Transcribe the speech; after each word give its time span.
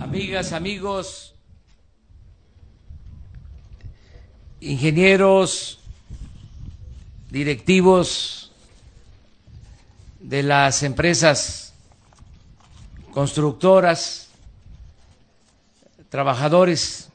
amigas, 0.00 0.52
amigos, 0.52 1.34
ingenieros, 4.60 5.78
directivos 7.30 8.50
de 10.20 10.42
las 10.42 10.82
empresas 10.82 11.74
constructoras, 13.12 14.30
trabajadores, 16.08 17.10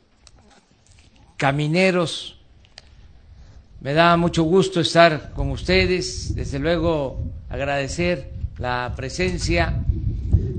camineros. 1.38 2.40
Me 3.82 3.94
da 3.94 4.16
mucho 4.16 4.44
gusto 4.44 4.80
estar 4.80 5.34
con 5.34 5.50
ustedes, 5.50 6.36
desde 6.36 6.60
luego 6.60 7.20
agradecer 7.50 8.32
la 8.58 8.94
presencia 8.96 9.84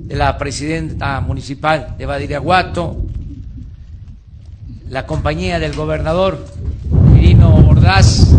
de 0.06 0.14
la 0.14 0.38
presidenta 0.38 1.20
municipal 1.20 1.96
de 1.98 2.06
Badiraguato, 2.06 2.96
la 4.88 5.04
compañía 5.04 5.58
del 5.58 5.74
gobernador 5.74 6.46
Irino 7.16 7.56
Ordaz, 7.68 8.32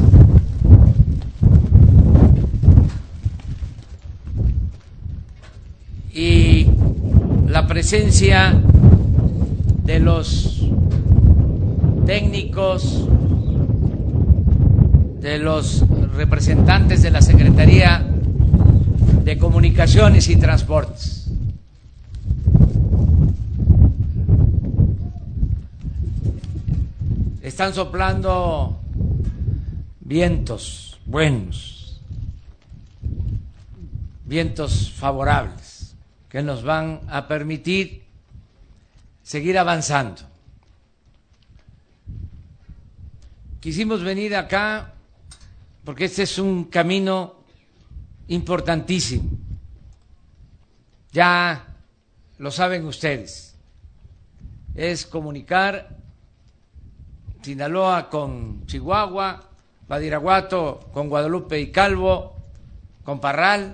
y 6.14 6.66
la 7.48 7.68
presencia 7.68 8.60
de 9.84 10.00
los 10.00 10.68
técnicos, 12.06 13.08
de 15.20 15.38
los 15.38 15.84
representantes 16.16 17.04
de 17.04 17.12
la 17.12 17.22
Secretaría 17.22 18.04
de 19.24 19.38
Comunicaciones 19.38 20.30
y 20.30 20.38
Transportes. 20.38 21.17
Están 27.58 27.74
soplando 27.74 28.80
vientos 30.00 31.00
buenos, 31.08 32.00
vientos 34.26 34.92
favorables 34.92 35.96
que 36.30 36.44
nos 36.44 36.62
van 36.62 37.02
a 37.10 37.28
permitir 37.28 38.04
seguir 39.24 39.58
avanzando. 39.58 40.22
Quisimos 43.60 44.04
venir 44.04 44.36
acá 44.36 44.94
porque 45.84 46.06
este 46.06 46.22
es 46.30 46.38
un 46.38 46.66
camino 46.66 47.38
importantísimo. 48.28 49.32
Ya 51.12 51.66
lo 52.38 52.52
saben 52.52 52.86
ustedes. 52.86 53.56
Es 54.76 55.08
comunicar 55.08 55.97
Sinaloa 57.48 58.10
con 58.10 58.66
Chihuahua, 58.66 59.42
Badiraguato 59.88 60.90
con 60.92 61.08
Guadalupe 61.08 61.58
y 61.58 61.72
Calvo, 61.72 62.36
con 63.06 63.22
Parral. 63.22 63.74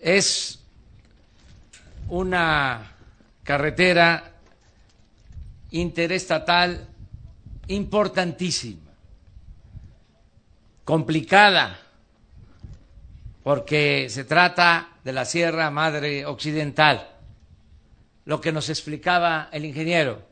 Es 0.00 0.58
una 2.08 2.96
carretera 3.44 4.32
interestatal 5.70 6.84
importantísima, 7.68 8.90
complicada, 10.84 11.78
porque 13.44 14.08
se 14.10 14.24
trata 14.24 14.96
de 15.04 15.12
la 15.12 15.24
Sierra 15.24 15.70
Madre 15.70 16.26
Occidental, 16.26 17.08
lo 18.24 18.40
que 18.40 18.50
nos 18.50 18.68
explicaba 18.68 19.48
el 19.52 19.64
ingeniero 19.64 20.29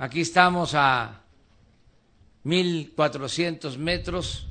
Aquí 0.00 0.20
estamos 0.22 0.74
a 0.74 1.20
1.400 2.46 3.76
metros 3.76 4.46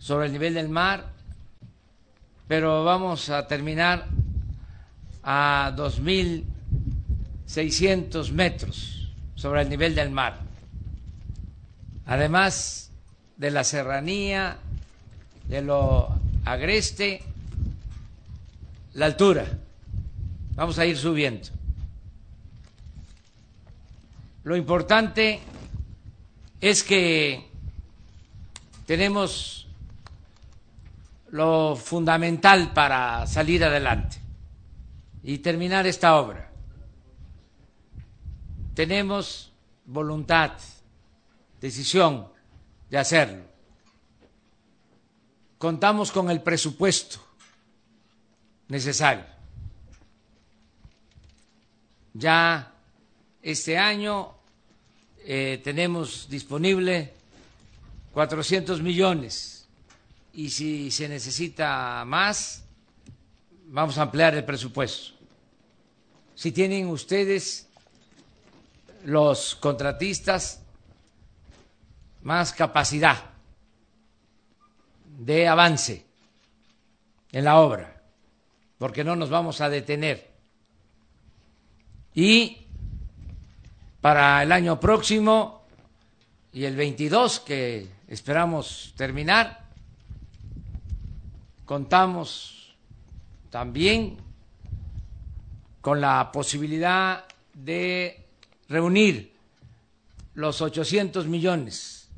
sobre 0.00 0.26
el 0.26 0.32
nivel 0.32 0.54
del 0.54 0.68
mar, 0.68 1.12
pero 2.48 2.82
vamos 2.82 3.30
a 3.30 3.46
terminar 3.46 4.08
a 5.22 5.72
2.600 5.76 8.32
metros 8.32 9.12
sobre 9.36 9.62
el 9.62 9.68
nivel 9.68 9.94
del 9.94 10.10
mar. 10.10 10.40
Además 12.06 12.90
de 13.36 13.52
la 13.52 13.62
serranía, 13.62 14.56
de 15.46 15.62
lo 15.62 16.18
agreste, 16.44 17.22
la 18.94 19.06
altura. 19.06 19.46
Vamos 20.56 20.80
a 20.80 20.86
ir 20.86 20.98
subiendo. 20.98 21.59
Lo 24.42 24.56
importante 24.56 25.40
es 26.60 26.82
que 26.82 27.50
tenemos 28.86 29.68
lo 31.30 31.76
fundamental 31.76 32.72
para 32.72 33.26
salir 33.26 33.64
adelante 33.64 34.18
y 35.22 35.38
terminar 35.38 35.86
esta 35.86 36.16
obra. 36.16 36.50
Tenemos 38.74 39.52
voluntad, 39.84 40.52
decisión 41.60 42.28
de 42.88 42.98
hacerlo. 42.98 43.44
Contamos 45.58 46.10
con 46.10 46.30
el 46.30 46.40
presupuesto 46.40 47.20
necesario. 48.68 49.26
Ya 52.14 52.72
este 53.42 53.78
año 53.78 54.34
eh, 55.24 55.60
tenemos 55.62 56.28
disponible 56.28 57.12
400 58.12 58.82
millones 58.82 59.66
y 60.32 60.50
si 60.50 60.90
se 60.90 61.08
necesita 61.08 62.04
más, 62.06 62.64
vamos 63.66 63.98
a 63.98 64.02
ampliar 64.02 64.34
el 64.34 64.44
presupuesto. 64.44 65.14
Si 66.34 66.52
tienen 66.52 66.86
ustedes 66.88 67.68
los 69.04 69.54
contratistas 69.54 70.60
más 72.22 72.52
capacidad 72.52 73.30
de 75.18 75.48
avance 75.48 76.04
en 77.32 77.44
la 77.44 77.60
obra, 77.60 78.02
porque 78.78 79.04
no 79.04 79.16
nos 79.16 79.30
vamos 79.30 79.60
a 79.60 79.68
detener. 79.68 80.30
Y 82.14 82.66
para 84.00 84.42
el 84.42 84.52
año 84.52 84.80
próximo 84.80 85.66
y 86.52 86.64
el 86.64 86.76
22 86.76 87.40
que 87.40 87.88
esperamos 88.08 88.94
terminar. 88.96 89.68
Contamos 91.64 92.74
también 93.50 94.16
con 95.80 96.00
la 96.00 96.30
posibilidad 96.32 97.24
de 97.54 98.26
reunir 98.68 99.34
los 100.34 100.60
800 100.60 101.26
millones 101.26 102.08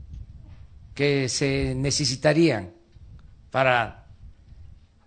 que 0.95 1.29
se 1.29 1.75
necesitarían 1.75 2.73
para 3.51 4.07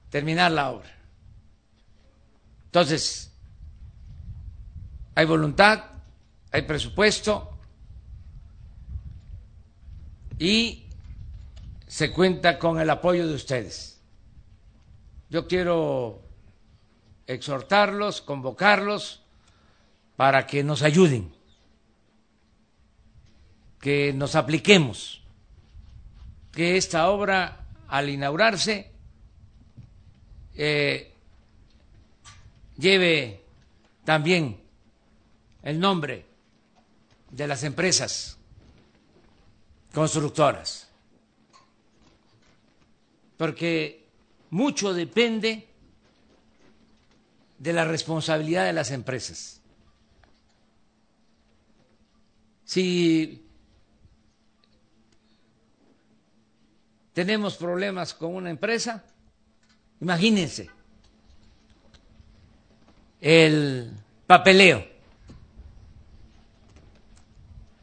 terminar 0.10 0.52
la 0.52 0.72
obra. 0.72 0.92
Entonces, 2.66 3.32
hay 5.14 5.26
voluntad, 5.26 5.95
hay 6.56 6.62
presupuesto 6.62 7.50
y 10.40 10.86
se 11.86 12.14
cuenta 12.14 12.58
con 12.58 12.80
el 12.80 12.90
apoyo 12.90 13.28
de 13.28 13.34
ustedes. 13.34 14.02
Yo 15.30 15.50
quiero 15.50 16.22
exhortarlos, 17.28 18.22
convocarlos 18.22 19.22
para 20.16 20.48
que 20.48 20.64
nos 20.64 20.82
ayuden, 20.82 21.36
que 23.82 24.14
nos 24.14 24.36
apliquemos, 24.36 25.24
que 26.54 26.78
esta 26.78 27.10
obra 27.10 27.66
al 27.90 28.08
inaugurarse 28.08 28.94
eh, 30.56 31.14
lleve 32.78 33.44
también 34.06 34.64
el 35.62 35.82
nombre 35.82 36.35
de 37.32 37.48
las 37.48 37.64
empresas 37.64 38.38
constructoras, 39.94 40.90
porque 43.38 44.06
mucho 44.50 44.94
depende 44.94 45.68
de 47.58 47.74
la 47.74 47.86
responsabilidad 47.86 48.66
de 48.66 48.74
las 48.74 48.92
empresas. 48.92 49.62
Si 52.66 53.46
tenemos 57.14 57.56
problemas 57.56 58.14
con 58.14 58.36
una 58.36 58.50
empresa, 58.50 59.04
imagínense 60.02 60.70
el 63.22 63.92
papeleo, 64.28 64.95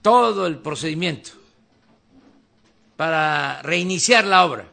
todo 0.02 0.46
el 0.46 0.58
procedimiento 0.58 1.31
para 2.96 3.62
reiniciar 3.62 4.25
la 4.25 4.44
obra. 4.44 4.69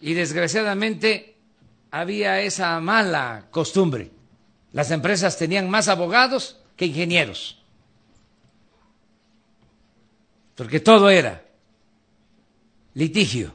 Y 0.00 0.12
desgraciadamente 0.12 1.36
había 1.90 2.40
esa 2.40 2.78
mala 2.80 3.46
costumbre. 3.50 4.10
Las 4.72 4.90
empresas 4.90 5.38
tenían 5.38 5.70
más 5.70 5.88
abogados 5.88 6.58
que 6.76 6.86
ingenieros. 6.86 7.58
Porque 10.56 10.80
todo 10.80 11.08
era 11.08 11.42
litigio. 12.94 13.54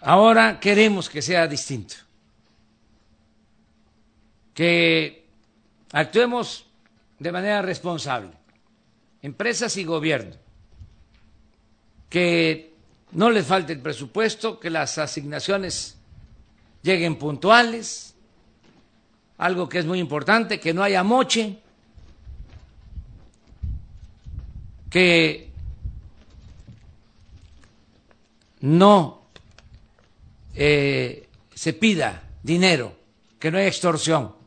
Ahora 0.00 0.58
queremos 0.58 1.08
que 1.08 1.22
sea 1.22 1.46
distinto. 1.46 2.01
Que 4.54 5.26
actuemos 5.92 6.66
de 7.18 7.32
manera 7.32 7.62
responsable, 7.62 8.30
empresas 9.22 9.76
y 9.76 9.84
gobierno. 9.84 10.34
Que 12.10 12.74
no 13.12 13.30
les 13.30 13.46
falte 13.46 13.72
el 13.72 13.80
presupuesto, 13.80 14.58
que 14.58 14.70
las 14.70 14.98
asignaciones 14.98 15.96
lleguen 16.82 17.16
puntuales, 17.16 18.14
algo 19.38 19.68
que 19.68 19.78
es 19.78 19.86
muy 19.86 19.98
importante, 19.98 20.58
que 20.58 20.74
no 20.74 20.82
haya 20.82 21.02
moche, 21.02 21.58
que 24.90 25.50
no 28.60 29.22
eh, 30.54 31.28
se 31.54 31.72
pida 31.72 32.22
dinero, 32.42 32.94
que 33.38 33.50
no 33.50 33.58
haya 33.58 33.68
extorsión 33.68 34.41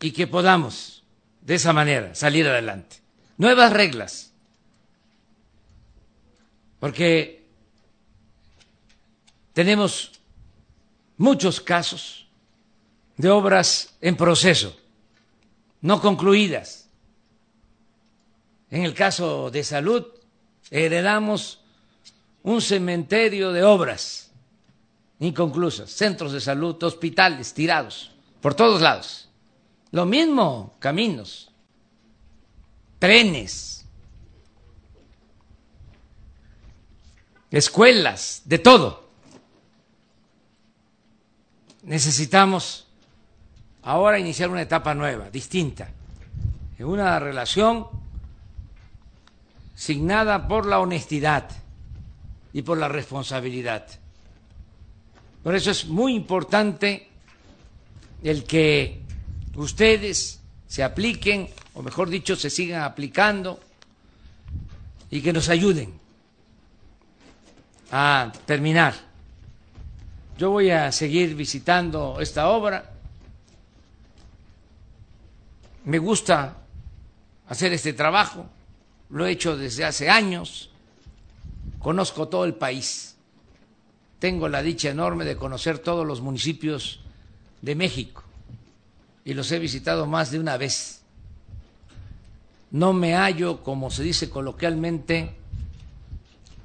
y 0.00 0.12
que 0.12 0.26
podamos 0.26 1.04
de 1.40 1.54
esa 1.54 1.72
manera 1.72 2.14
salir 2.14 2.46
adelante. 2.46 2.96
Nuevas 3.38 3.72
reglas 3.72 4.32
porque 6.78 7.46
tenemos 9.52 10.12
muchos 11.16 11.60
casos 11.60 12.28
de 13.16 13.30
obras 13.30 13.96
en 14.00 14.16
proceso, 14.16 14.76
no 15.80 16.00
concluidas. 16.00 16.88
En 18.70 18.84
el 18.84 18.94
caso 18.94 19.50
de 19.50 19.64
salud, 19.64 20.04
heredamos 20.70 21.60
un 22.42 22.60
cementerio 22.60 23.52
de 23.52 23.64
obras 23.64 24.30
inconclusas, 25.18 25.90
centros 25.90 26.32
de 26.32 26.40
salud, 26.40 26.82
hospitales 26.82 27.54
tirados 27.54 28.12
por 28.40 28.54
todos 28.54 28.82
lados. 28.82 29.25
Lo 29.96 30.04
mismo, 30.04 30.74
caminos, 30.78 31.50
trenes, 32.98 33.86
escuelas, 37.50 38.42
de 38.44 38.58
todo. 38.58 39.08
Necesitamos 41.84 42.86
ahora 43.84 44.18
iniciar 44.18 44.50
una 44.50 44.60
etapa 44.60 44.94
nueva, 44.94 45.30
distinta, 45.30 45.88
en 46.78 46.84
una 46.84 47.18
relación 47.18 47.86
signada 49.74 50.46
por 50.46 50.66
la 50.66 50.78
honestidad 50.78 51.48
y 52.52 52.60
por 52.60 52.76
la 52.76 52.88
responsabilidad. 52.88 53.86
Por 55.42 55.54
eso 55.54 55.70
es 55.70 55.86
muy 55.86 56.14
importante 56.14 57.08
el 58.22 58.44
que 58.44 59.05
ustedes 59.56 60.40
se 60.66 60.82
apliquen, 60.82 61.48
o 61.74 61.82
mejor 61.82 62.08
dicho, 62.08 62.36
se 62.36 62.50
sigan 62.50 62.82
aplicando 62.82 63.60
y 65.10 65.20
que 65.20 65.32
nos 65.32 65.48
ayuden 65.48 65.98
a 67.90 68.32
terminar. 68.44 68.94
Yo 70.38 70.50
voy 70.50 70.70
a 70.70 70.92
seguir 70.92 71.34
visitando 71.34 72.18
esta 72.20 72.48
obra. 72.48 72.92
Me 75.84 75.98
gusta 75.98 76.58
hacer 77.48 77.72
este 77.72 77.92
trabajo, 77.92 78.46
lo 79.10 79.24
he 79.24 79.30
hecho 79.30 79.56
desde 79.56 79.84
hace 79.84 80.10
años, 80.10 80.70
conozco 81.78 82.26
todo 82.26 82.44
el 82.44 82.54
país, 82.54 83.16
tengo 84.18 84.48
la 84.48 84.62
dicha 84.62 84.90
enorme 84.90 85.24
de 85.24 85.36
conocer 85.36 85.78
todos 85.78 86.04
los 86.04 86.20
municipios 86.20 87.00
de 87.62 87.76
México 87.76 88.25
y 89.26 89.34
los 89.34 89.50
he 89.50 89.58
visitado 89.58 90.06
más 90.06 90.30
de 90.30 90.38
una 90.38 90.56
vez. 90.56 91.00
No 92.70 92.92
me 92.92 93.14
hallo, 93.16 93.64
como 93.64 93.90
se 93.90 94.04
dice 94.04 94.30
coloquialmente, 94.30 95.34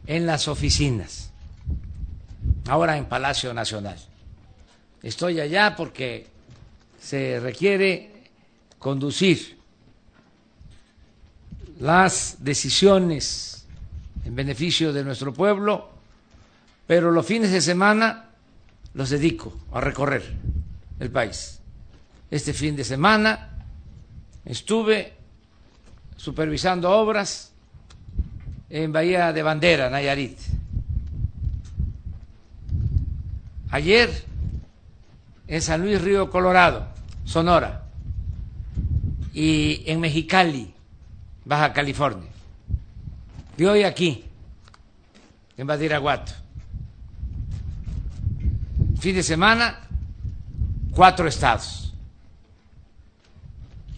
en 0.05 0.27
las 0.27 0.47
oficinas, 0.47 1.31
ahora 2.67 2.97
en 2.97 3.05
Palacio 3.05 3.51
Nacional. 3.53 3.97
Estoy 5.01 5.39
allá 5.39 5.75
porque 5.75 6.27
se 7.01 7.39
requiere 7.39 8.11
conducir 8.77 9.57
las 11.79 12.37
decisiones 12.39 13.65
en 14.23 14.35
beneficio 14.35 14.93
de 14.93 15.03
nuestro 15.03 15.33
pueblo, 15.33 15.89
pero 16.85 17.09
los 17.09 17.25
fines 17.25 17.51
de 17.51 17.61
semana 17.61 18.29
los 18.93 19.09
dedico 19.09 19.51
a 19.71 19.81
recorrer 19.81 20.31
el 20.99 21.09
país. 21.09 21.60
Este 22.31 22.53
fin 22.53 22.77
de 22.77 22.85
semana 22.85 23.49
estuve 24.45 25.13
supervisando 26.15 26.89
obras 26.89 27.51
en 28.69 28.93
Bahía 28.93 29.33
de 29.33 29.43
Bandera, 29.43 29.89
Nayarit. 29.89 30.39
Ayer 33.69 34.23
en 35.45 35.61
San 35.61 35.81
Luis 35.81 36.01
Río 36.01 36.29
Colorado, 36.29 36.87
Sonora, 37.25 37.83
y 39.33 39.83
en 39.85 39.99
Mexicali, 39.99 40.73
Baja 41.43 41.73
California. 41.73 42.29
Y 43.57 43.65
hoy 43.65 43.83
aquí, 43.83 44.23
en 45.57 45.67
Badiraguato. 45.67 46.31
Fin 49.01 49.15
de 49.15 49.23
semana, 49.23 49.81
cuatro 50.93 51.27
estados. 51.27 51.90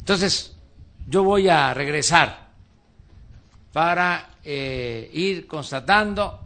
Entonces, 0.04 0.54
yo 1.08 1.24
voy 1.24 1.48
a 1.48 1.74
regresar 1.74 2.50
para 3.72 4.32
eh, 4.44 5.10
ir 5.14 5.48
constatando 5.48 6.42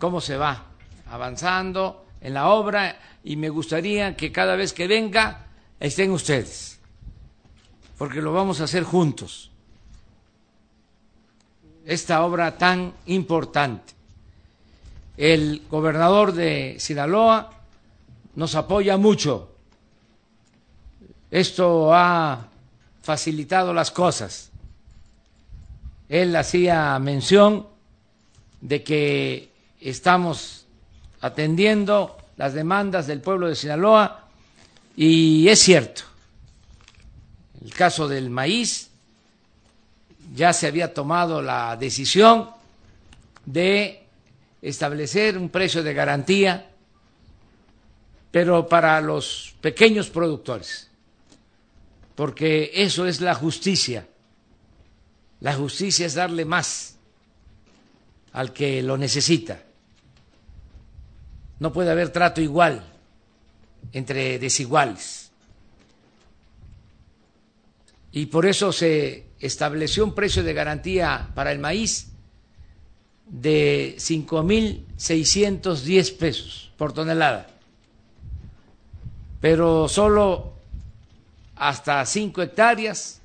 cómo 0.00 0.20
se 0.20 0.36
va 0.36 0.64
avanzando 1.08 2.06
en 2.20 2.34
la 2.34 2.48
obra 2.48 2.98
y 3.22 3.36
me 3.36 3.50
gustaría 3.50 4.16
que 4.16 4.32
cada 4.32 4.56
vez 4.56 4.72
que 4.72 4.88
venga 4.88 5.46
estén 5.78 6.10
ustedes, 6.10 6.80
porque 7.96 8.20
lo 8.20 8.32
vamos 8.32 8.60
a 8.60 8.64
hacer 8.64 8.82
juntos. 8.82 9.52
Esta 11.86 12.24
obra 12.24 12.58
tan 12.58 12.94
importante. 13.06 13.92
El 15.16 15.62
gobernador 15.70 16.32
de 16.32 16.78
Sinaloa 16.80 17.48
nos 18.34 18.56
apoya 18.56 18.96
mucho. 18.96 19.52
Esto 21.30 21.94
ha 21.94 22.48
facilitado 23.08 23.72
las 23.72 23.90
cosas 23.90 24.50
él 26.08 26.34
hacía 26.36 26.98
mención 26.98 27.66
de 28.60 28.82
que 28.82 29.50
estamos 29.80 30.66
atendiendo 31.20 32.16
las 32.36 32.54
demandas 32.54 33.06
del 33.06 33.20
pueblo 33.20 33.48
de 33.48 33.54
Sinaloa 33.56 34.24
y 34.96 35.48
es 35.48 35.58
cierto. 35.58 36.02
El 37.62 37.72
caso 37.74 38.08
del 38.08 38.30
maíz 38.30 38.90
ya 40.34 40.52
se 40.52 40.66
había 40.66 40.94
tomado 40.94 41.42
la 41.42 41.76
decisión 41.76 42.50
de 43.44 44.04
establecer 44.62 45.36
un 45.36 45.50
precio 45.50 45.82
de 45.82 45.94
garantía, 45.94 46.70
pero 48.30 48.68
para 48.68 49.00
los 49.00 49.54
pequeños 49.60 50.08
productores, 50.10 50.87
porque 52.18 52.72
eso 52.74 53.06
es 53.06 53.20
la 53.20 53.32
justicia 53.32 54.08
la 55.40 55.54
justicia 55.54 56.06
es 56.06 56.14
darle 56.14 56.44
más 56.44 56.96
al 58.32 58.52
que 58.52 58.82
lo 58.82 58.98
necesita. 58.98 59.62
No 61.60 61.72
puede 61.72 61.92
haber 61.92 62.10
trato 62.10 62.40
igual 62.40 62.82
entre 63.92 64.38
desiguales. 64.38 65.30
Y 68.12 68.26
por 68.26 68.46
eso 68.46 68.72
se 68.72 69.26
estableció 69.38 70.04
un 70.04 70.14
precio 70.14 70.42
de 70.42 70.54
garantía 70.54 71.30
para 71.34 71.52
el 71.52 71.60
maíz 71.60 72.08
de 73.26 73.94
5.610 73.98 76.16
pesos 76.16 76.72
por 76.76 76.92
tonelada, 76.92 77.46
pero 79.40 79.88
solo 79.88 80.57
hasta 81.58 82.04
5 82.04 82.42
hectáreas 82.42 83.20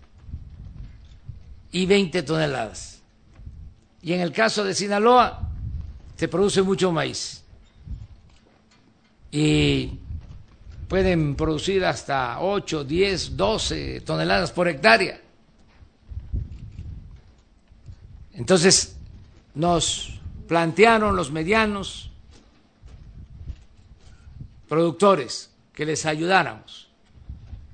y 1.71 1.85
20 1.85 2.23
toneladas. 2.23 3.01
Y 4.01 4.13
en 4.13 4.21
el 4.21 4.31
caso 4.31 4.63
de 4.63 4.73
Sinaloa 4.73 5.49
se 6.15 6.27
produce 6.27 6.61
mucho 6.61 6.91
maíz 6.91 7.43
y 9.31 9.99
pueden 10.87 11.35
producir 11.35 11.83
hasta 11.85 12.39
8, 12.39 12.83
10, 12.83 13.35
12 13.35 14.01
toneladas 14.01 14.51
por 14.51 14.67
hectárea. 14.67 15.19
Entonces 18.33 18.95
nos 19.55 20.19
plantearon 20.47 21.15
los 21.15 21.31
medianos 21.31 22.11
productores 24.67 25.51
que 25.73 25.85
les 25.85 26.05
ayudáramos, 26.05 26.82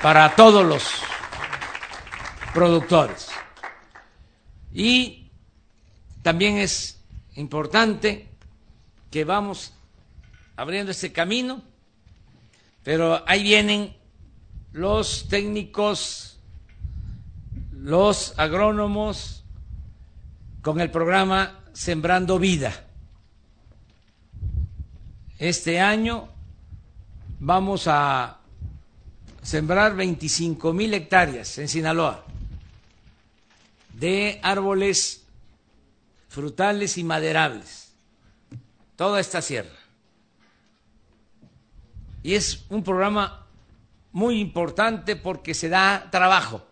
Para 0.03 0.35
todos 0.37 0.65
los 0.65 0.85
productores. 2.55 3.29
Y 4.73 5.31
también 6.23 6.59
es 6.59 7.01
importante 7.35 8.29
que 9.11 9.25
vamos 9.25 9.75
abriendo 10.57 10.93
este 10.93 11.13
camino, 11.13 11.63
pero 12.85 13.23
ahí 13.27 13.43
vienen 13.43 13.97
los 14.73 15.29
técnicos 15.29 16.39
los 17.73 18.39
agrónomos 18.39 19.45
con 20.63 20.81
el 20.81 20.91
programa 20.91 21.61
Sembrando 21.73 22.39
Vida. 22.39 22.85
Este 25.39 25.81
año 25.81 26.29
vamos 27.39 27.87
a 27.87 28.38
sembrar 29.43 29.97
25 29.97 30.73
mil 30.73 30.93
hectáreas 30.95 31.59
en 31.59 31.69
Sinaloa 31.69 32.25
de 33.95 34.39
árboles 34.43 35.25
frutales 36.29 36.99
y 36.99 37.05
maderables, 37.05 37.93
toda 38.97 39.21
esta 39.21 39.43
sierra. 39.43 39.77
Y 42.23 42.35
es 42.35 42.65
un 42.69 42.85
programa 42.85 43.47
muy 44.13 44.41
importante 44.41 45.17
porque 45.17 45.55
se 45.55 45.69
da 45.69 46.09
trabajo 46.11 46.69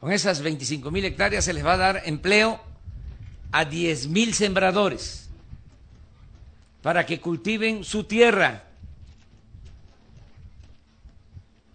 con 0.00 0.12
esas 0.12 0.40
25 0.40 0.90
mil 0.90 1.04
hectáreas 1.04 1.44
se 1.44 1.52
les 1.52 1.64
va 1.64 1.74
a 1.74 1.76
dar 1.76 2.02
empleo 2.06 2.58
a 3.52 3.66
10 3.66 4.08
mil 4.08 4.32
sembradores 4.32 5.28
para 6.82 7.04
que 7.04 7.20
cultiven 7.20 7.84
su 7.84 8.04
tierra. 8.04 8.64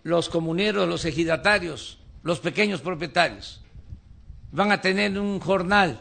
Los 0.06 0.30
comuneros, 0.30 0.88
los 0.88 1.04
ejidatarios, 1.04 1.98
los 2.22 2.40
pequeños 2.40 2.80
propietarios 2.80 3.64
van 4.52 4.72
a 4.72 4.80
tener 4.80 5.18
un 5.18 5.40
jornal 5.40 6.00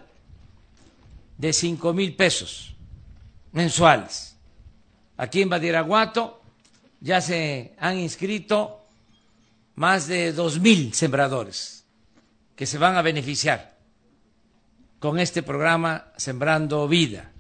de 1.39 1.55
5 1.55 1.95
mil 1.95 2.15
pesos 2.15 2.77
mensuales. 3.53 4.37
Aquí 5.17 5.41
en 5.41 5.49
Badiraguato 5.49 6.43
ya 7.01 7.23
se 7.23 7.75
han 7.79 7.99
inscrito 7.99 8.85
más 9.77 10.07
de 10.07 10.35
2 10.35 10.61
mil 10.61 10.93
sembradores 10.93 11.87
que 12.57 12.67
se 12.67 12.77
van 12.77 12.97
a 12.97 13.03
beneficiar 13.03 13.79
con 14.99 15.19
este 15.19 15.43
programa 15.43 16.13
Sembrando 16.19 16.87
Vida. 16.89 17.33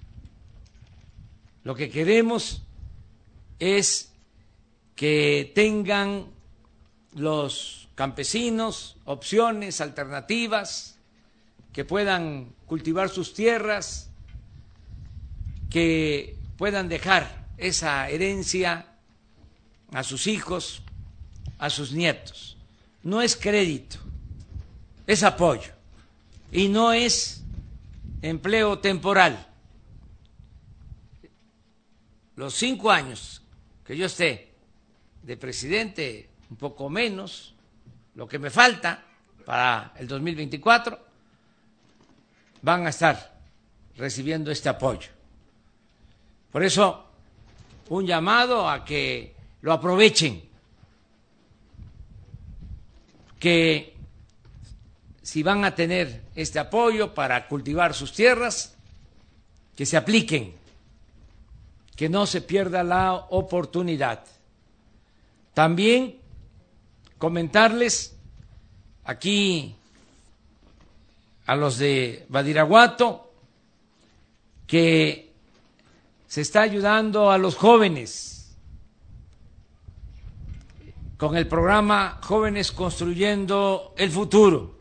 Lo 1.62 1.74
que 1.74 1.90
queremos 1.90 2.62
es 3.58 4.14
que 4.94 5.52
tengan 5.54 6.33
los 7.14 7.88
campesinos 7.94 8.96
opciones, 9.04 9.80
alternativas, 9.80 10.98
que 11.72 11.84
puedan 11.84 12.52
cultivar 12.66 13.08
sus 13.08 13.34
tierras, 13.34 14.10
que 15.70 16.36
puedan 16.56 16.88
dejar 16.88 17.46
esa 17.56 18.08
herencia 18.08 18.86
a 19.92 20.02
sus 20.02 20.26
hijos, 20.26 20.82
a 21.58 21.70
sus 21.70 21.92
nietos. 21.92 22.56
No 23.02 23.22
es 23.22 23.36
crédito, 23.36 23.98
es 25.06 25.22
apoyo 25.22 25.72
y 26.52 26.68
no 26.68 26.92
es 26.92 27.42
empleo 28.22 28.78
temporal. 28.78 29.46
Los 32.36 32.54
cinco 32.54 32.90
años 32.90 33.42
que 33.84 33.96
yo 33.96 34.06
esté 34.06 34.52
de 35.22 35.36
presidente, 35.36 36.30
un 36.54 36.58
poco 36.58 36.88
menos, 36.88 37.52
lo 38.14 38.28
que 38.28 38.38
me 38.38 38.48
falta 38.48 39.02
para 39.44 39.92
el 39.98 40.06
2024, 40.06 40.96
van 42.62 42.86
a 42.86 42.90
estar 42.90 43.40
recibiendo 43.96 44.52
este 44.52 44.68
apoyo. 44.68 45.08
Por 46.52 46.62
eso, 46.62 47.06
un 47.88 48.06
llamado 48.06 48.70
a 48.70 48.84
que 48.84 49.34
lo 49.62 49.72
aprovechen, 49.72 50.44
que 53.40 53.96
si 55.22 55.42
van 55.42 55.64
a 55.64 55.74
tener 55.74 56.22
este 56.36 56.60
apoyo 56.60 57.12
para 57.12 57.48
cultivar 57.48 57.94
sus 57.94 58.12
tierras, 58.12 58.76
que 59.74 59.84
se 59.84 59.96
apliquen, 59.96 60.54
que 61.96 62.08
no 62.08 62.26
se 62.26 62.42
pierda 62.42 62.84
la 62.84 63.12
oportunidad. 63.12 64.24
También 65.52 66.22
comentarles 67.24 68.14
aquí 69.02 69.74
a 71.46 71.56
los 71.56 71.78
de 71.78 72.26
Badiraguato 72.28 73.32
que 74.66 75.32
se 76.26 76.42
está 76.42 76.60
ayudando 76.60 77.30
a 77.30 77.38
los 77.38 77.56
jóvenes 77.56 78.54
con 81.16 81.34
el 81.38 81.48
programa 81.48 82.18
Jóvenes 82.22 82.72
Construyendo 82.72 83.94
el 83.96 84.10
Futuro. 84.10 84.80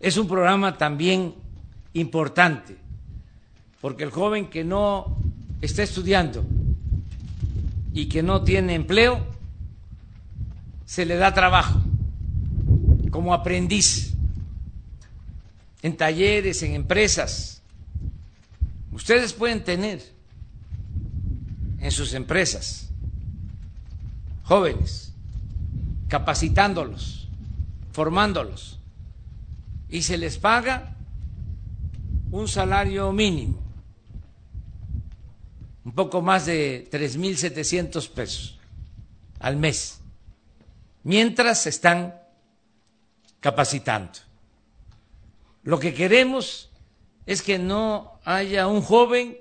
Es 0.00 0.18
un 0.18 0.28
programa 0.28 0.76
también 0.76 1.34
importante, 1.94 2.76
porque 3.80 4.04
el 4.04 4.10
joven 4.10 4.50
que 4.50 4.62
no 4.62 5.16
está 5.62 5.84
estudiando 5.84 6.44
y 7.94 8.10
que 8.10 8.22
no 8.22 8.42
tiene 8.44 8.74
empleo, 8.74 9.33
se 10.86 11.04
le 11.04 11.16
da 11.16 11.32
trabajo 11.32 11.80
como 13.10 13.32
aprendiz 13.32 14.14
en 15.82 15.96
talleres, 15.96 16.62
en 16.62 16.74
empresas. 16.74 17.62
Ustedes 18.92 19.32
pueden 19.32 19.62
tener 19.62 20.02
en 21.78 21.90
sus 21.90 22.14
empresas 22.14 22.88
jóvenes, 24.44 25.12
capacitándolos, 26.08 27.28
formándolos 27.92 28.78
y 29.88 30.02
se 30.02 30.18
les 30.18 30.38
paga 30.38 30.96
un 32.30 32.48
salario 32.48 33.12
mínimo, 33.12 33.62
un 35.84 35.92
poco 35.92 36.20
más 36.20 36.46
de 36.46 36.88
3.700 36.90 38.10
pesos 38.10 38.58
al 39.38 39.56
mes, 39.56 40.00
mientras 41.04 41.62
se 41.62 41.68
están 41.68 42.20
capacitando. 43.40 44.12
Lo 45.62 45.78
que 45.78 45.94
queremos 45.94 46.70
es 47.26 47.42
que 47.42 47.58
no 47.58 48.18
haya 48.24 48.66
un 48.66 48.82
joven 48.82 49.38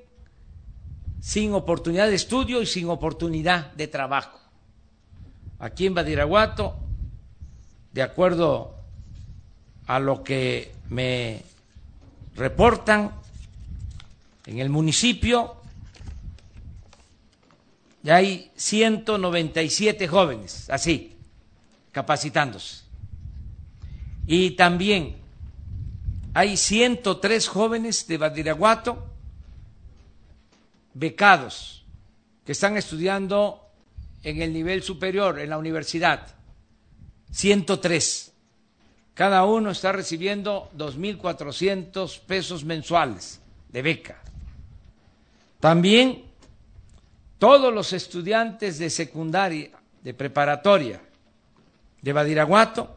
sin 1.20 1.54
oportunidad 1.54 2.08
de 2.08 2.16
estudio 2.16 2.62
y 2.62 2.66
sin 2.66 2.90
oportunidad 2.90 3.72
de 3.74 3.88
trabajo. 3.88 4.40
Aquí 5.60 5.86
en 5.86 5.94
Badiraguato 5.94 6.76
de 7.94 8.02
acuerdo 8.02 8.76
a 9.86 10.00
lo 10.00 10.24
que 10.24 10.74
me 10.90 11.44
reportan 12.36 13.12
en 14.46 14.60
el 14.60 14.70
municipio, 14.70 15.56
ya 18.02 18.18
hay 18.18 18.52
197 18.56 20.08
jóvenes 20.08 20.70
así, 20.70 21.13
capacitándose. 21.94 22.84
Y 24.28 24.52
también 24.52 25.16
hay 26.34 26.58
103 26.58 27.48
jóvenes 27.48 28.08
de 28.08 28.18
Badiraguato 28.18 29.06
becados 30.94 31.86
que 32.46 32.52
están 32.52 32.76
estudiando 32.76 33.62
en 34.24 34.42
el 34.42 34.52
nivel 34.52 34.84
superior, 34.84 35.40
en 35.40 35.50
la 35.50 35.58
universidad. 35.58 36.36
103. 37.32 38.34
Cada 39.14 39.46
uno 39.46 39.70
está 39.70 39.92
recibiendo 39.92 40.72
2.400 40.76 42.20
pesos 42.22 42.66
mensuales 42.66 43.40
de 43.70 43.82
beca. 43.82 44.22
También 45.60 46.24
todos 47.38 47.74
los 47.74 47.94
estudiantes 47.94 48.80
de 48.80 48.90
secundaria, 48.90 49.70
de 50.02 50.14
preparatoria 50.14 51.02
de 52.04 52.14
Badiraguato, 52.14 52.96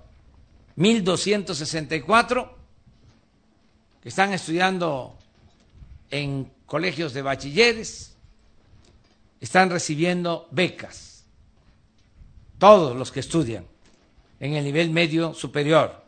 1.264, 0.76 2.50
que 4.02 4.08
están 4.08 4.34
estudiando 4.34 5.16
en 6.10 6.52
colegios 6.66 7.14
de 7.14 7.22
bachilleres, 7.22 8.16
están 9.40 9.70
recibiendo 9.70 10.48
becas. 10.50 11.24
Todos 12.58 12.96
los 12.96 13.12
que 13.12 13.20
estudian 13.20 13.64
en 14.40 14.54
el 14.54 14.64
nivel 14.64 14.90
medio 14.90 15.34
superior. 15.34 16.02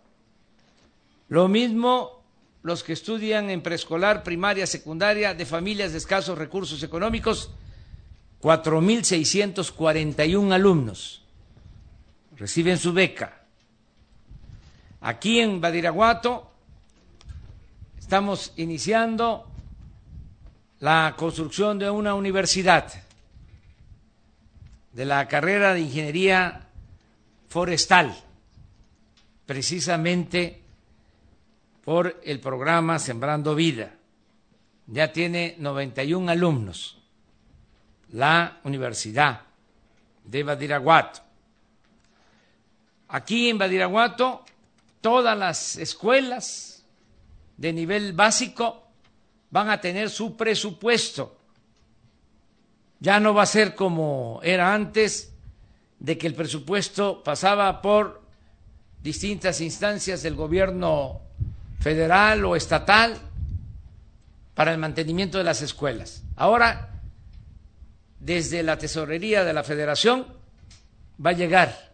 Lo 1.29 1.47
mismo 1.47 2.25
los 2.63 2.83
que 2.83 2.95
estudian 2.95 3.51
en 3.51 3.63
preescolar, 3.63 4.25
primaria, 4.25 4.67
secundaria, 4.67 5.35
de 5.35 5.47
familias 5.47 5.93
de 5.93 5.99
escasos 5.99 6.37
recursos 6.37 6.83
económicos, 6.83 7.53
4.641 8.43 10.53
alumnos 10.53 11.23
reciben 12.39 12.79
su 12.79 12.93
beca. 12.93 13.43
Aquí 15.01 15.41
en 15.41 15.61
Badiraguato 15.61 16.51
estamos 17.99 18.53
iniciando 18.57 19.51
la 20.81 21.15
construcción 21.17 21.79
de 21.79 21.91
una 21.91 22.15
universidad 22.15 22.93
de 24.93 25.05
la 25.05 25.29
carrera 25.29 25.75
de 25.75 25.81
ingeniería 25.81 26.69
forestal, 27.49 28.17
precisamente 29.47 30.63
por 31.85 32.21
el 32.25 32.41
programa 32.41 32.99
Sembrando 32.99 33.55
Vida. 33.55 33.95
Ya 34.87 35.13
tiene 35.13 35.57
91 35.59 36.31
alumnos 36.31 36.99
la 38.13 38.61
Universidad 38.65 39.43
de 40.25 40.43
Badiraguato. 40.43 41.28
Aquí 43.09 43.49
en 43.49 43.59
Badiraguato, 43.59 44.45
todas 45.01 45.37
las 45.37 45.77
escuelas 45.77 46.85
de 47.57 47.73
nivel 47.73 48.13
básico 48.13 48.87
van 49.51 49.71
a 49.71 49.81
tener 49.81 50.11
su 50.11 50.37
presupuesto. 50.37 51.37
Ya 53.01 53.19
no 53.19 53.33
va 53.33 53.43
a 53.43 53.47
ser 53.47 53.75
como 53.75 54.41
era 54.43 54.75
antes, 54.75 55.33
de 55.99 56.19
que 56.19 56.27
el 56.27 56.35
presupuesto 56.35 57.23
pasaba 57.23 57.83
por 57.83 58.23
distintas 59.03 59.61
instancias 59.61 60.23
del 60.23 60.35
gobierno 60.35 61.21
federal 61.81 62.45
o 62.45 62.57
estatal 62.57 63.17
para 64.55 64.73
el 64.73 64.79
mantenimiento 64.79 65.39
de 65.39 65.45
las 65.45 65.63
escuelas. 65.63 66.23
Ahora, 66.37 67.01
desde 68.21 68.63
la 68.63 68.79
tesorería 68.79 69.45
de 69.45 69.53
la 69.53 69.65
federación 69.65 70.27
va 71.25 71.31
a 71.31 71.35
llegar 71.35 71.88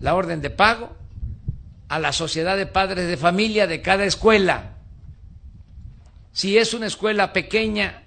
la 0.00 0.14
orden 0.14 0.40
de 0.40 0.50
pago 0.50 0.96
a 1.88 1.98
la 1.98 2.12
sociedad 2.12 2.56
de 2.56 2.66
padres 2.66 3.08
de 3.08 3.16
familia 3.16 3.66
de 3.66 3.82
cada 3.82 4.04
escuela. 4.04 4.76
Si 6.32 6.58
es 6.58 6.74
una 6.74 6.86
escuela 6.86 7.32
pequeña 7.32 8.04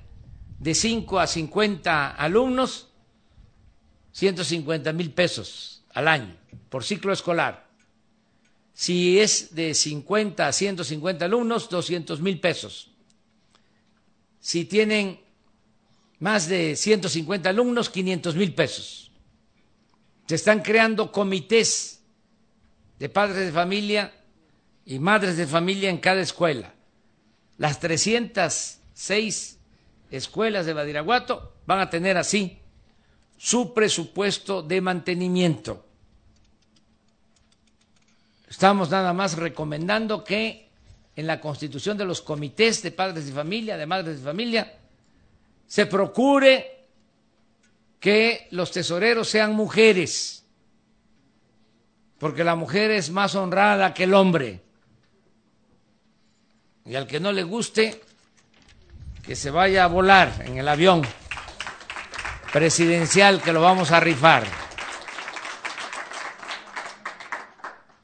de 0.59 0.75
5 0.75 1.19
a 1.19 1.27
50 1.27 2.09
alumnos, 2.11 2.89
150 4.11 4.93
mil 4.93 5.11
pesos 5.11 5.83
al 5.93 6.07
año 6.07 6.35
por 6.69 6.83
ciclo 6.83 7.11
escolar. 7.11 7.67
Si 8.73 9.19
es 9.19 9.55
de 9.55 9.73
50 9.73 10.47
a 10.47 10.53
150 10.53 11.25
alumnos, 11.25 11.69
200 11.69 12.21
mil 12.21 12.39
pesos. 12.39 12.91
Si 14.39 14.65
tienen 14.65 15.19
más 16.19 16.47
de 16.47 16.75
150 16.75 17.49
alumnos, 17.49 17.89
500 17.89 18.35
mil 18.35 18.53
pesos. 18.53 19.08
Se 20.29 20.35
están 20.35 20.59
creando 20.59 21.11
comités 21.11 22.03
de 22.99 23.09
padres 23.09 23.47
de 23.47 23.51
familia 23.51 24.13
y 24.85 24.99
madres 24.99 25.37
de 25.37 25.47
familia 25.47 25.89
en 25.89 25.97
cada 25.97 26.21
escuela. 26.21 26.71
Las 27.57 27.79
306 27.79 29.57
escuelas 30.11 30.67
de 30.67 30.73
Badiraguato 30.73 31.55
van 31.65 31.79
a 31.79 31.89
tener 31.89 32.15
así 32.15 32.59
su 33.39 33.73
presupuesto 33.73 34.61
de 34.61 34.81
mantenimiento. 34.81 35.83
Estamos 38.47 38.91
nada 38.91 39.13
más 39.13 39.35
recomendando 39.35 40.23
que 40.23 40.69
en 41.15 41.25
la 41.25 41.41
constitución 41.41 41.97
de 41.97 42.05
los 42.05 42.21
comités 42.21 42.83
de 42.83 42.91
padres 42.91 43.25
de 43.25 43.31
familia, 43.31 43.77
de 43.77 43.87
madres 43.87 44.19
de 44.19 44.25
familia, 44.25 44.77
se 45.65 45.87
procure 45.87 46.78
que 47.99 48.47
los 48.51 48.71
tesoreros 48.71 49.29
sean 49.29 49.53
mujeres, 49.53 50.45
porque 52.17 52.43
la 52.43 52.55
mujer 52.55 52.91
es 52.91 53.09
más 53.11 53.35
honrada 53.35 53.93
que 53.93 54.03
el 54.03 54.13
hombre. 54.13 54.61
Y 56.85 56.95
al 56.95 57.07
que 57.07 57.19
no 57.19 57.31
le 57.31 57.43
guste, 57.43 58.01
que 59.23 59.35
se 59.35 59.51
vaya 59.51 59.83
a 59.83 59.87
volar 59.87 60.43
en 60.45 60.57
el 60.57 60.67
avión 60.67 61.01
presidencial 62.51 63.41
que 63.41 63.53
lo 63.53 63.61
vamos 63.61 63.91
a 63.91 63.99
rifar. 63.99 64.43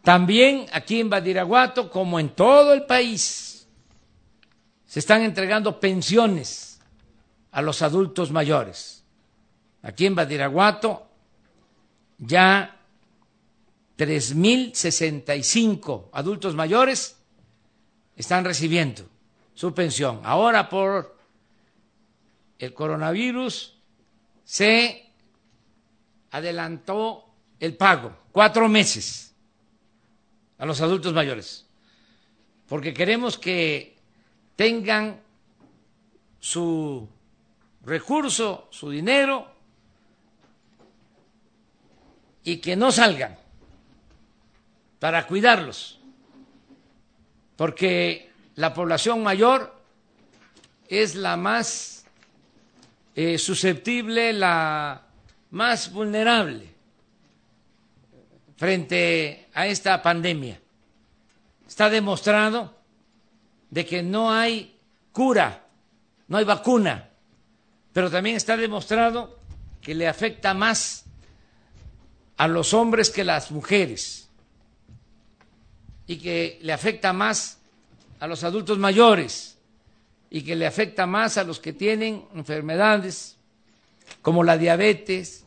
También 0.03 0.67
aquí 0.71 0.99
en 0.99 1.09
Badiraguato, 1.09 1.89
como 1.89 2.19
en 2.19 2.29
todo 2.29 2.73
el 2.73 2.85
país, 2.85 3.67
se 4.85 4.99
están 4.99 5.23
entregando 5.23 5.79
pensiones 5.79 6.79
a 7.51 7.61
los 7.63 7.81
adultos 7.81 8.29
mayores. 8.29 8.94
Aquí 9.85 10.05
en 10.07 10.15
Badiraguato 10.15 11.07
ya 12.17 12.81
3.065 13.95 16.09
adultos 16.11 16.55
mayores 16.55 17.21
están 18.15 18.43
recibiendo 18.45 19.07
su 19.53 19.75
pensión. 19.75 20.21
Ahora 20.23 20.69
por 20.69 21.15
el 22.57 22.73
coronavirus 22.73 23.77
se 24.43 25.07
adelantó 26.31 27.25
el 27.59 27.77
pago, 27.77 28.17
cuatro 28.31 28.67
meses, 28.67 29.35
a 30.57 30.65
los 30.65 30.81
adultos 30.81 31.13
mayores, 31.13 31.67
porque 32.67 32.91
queremos 32.91 33.37
que 33.37 33.99
tengan 34.55 35.21
su 36.39 37.07
recurso, 37.83 38.67
su 38.71 38.89
dinero, 38.89 39.53
y 42.45 42.57
que 42.57 42.75
no 42.75 42.91
salgan 42.91 43.35
para 44.99 45.27
cuidarlos, 45.27 45.99
porque 47.57 48.31
la 48.55 48.73
población 48.73 49.21
mayor 49.23 49.75
es 50.87 51.15
la 51.15 51.35
más 51.35 52.05
eh, 53.15 53.37
susceptible, 53.37 54.31
la 54.31 55.01
más 55.51 55.91
vulnerable 55.91 56.69
frente 58.57 59.49
a 59.53 59.67
esta 59.67 60.01
pandemia. 60.01 60.59
Está 61.67 61.89
demostrado 61.89 62.75
de 63.71 63.85
que 63.85 64.03
no 64.03 64.31
hay 64.31 64.77
cura, 65.11 65.65
no 66.27 66.37
hay 66.37 66.45
vacuna, 66.45 67.09
pero 67.91 68.11
también 68.11 68.35
está 68.35 68.55
demostrado 68.55 69.39
que 69.81 69.95
le 69.95 70.07
afecta 70.07 70.53
más 70.53 71.04
a 72.37 72.47
los 72.47 72.73
hombres 72.73 73.09
que 73.09 73.23
las 73.23 73.51
mujeres 73.51 74.27
y 76.07 76.17
que 76.17 76.59
le 76.61 76.73
afecta 76.73 77.13
más 77.13 77.59
a 78.19 78.27
los 78.27 78.43
adultos 78.43 78.77
mayores 78.77 79.57
y 80.29 80.41
que 80.43 80.55
le 80.55 80.67
afecta 80.67 81.05
más 81.05 81.37
a 81.37 81.43
los 81.43 81.59
que 81.59 81.73
tienen 81.73 82.25
enfermedades 82.35 83.37
como 84.21 84.43
la 84.43 84.57
diabetes, 84.57 85.45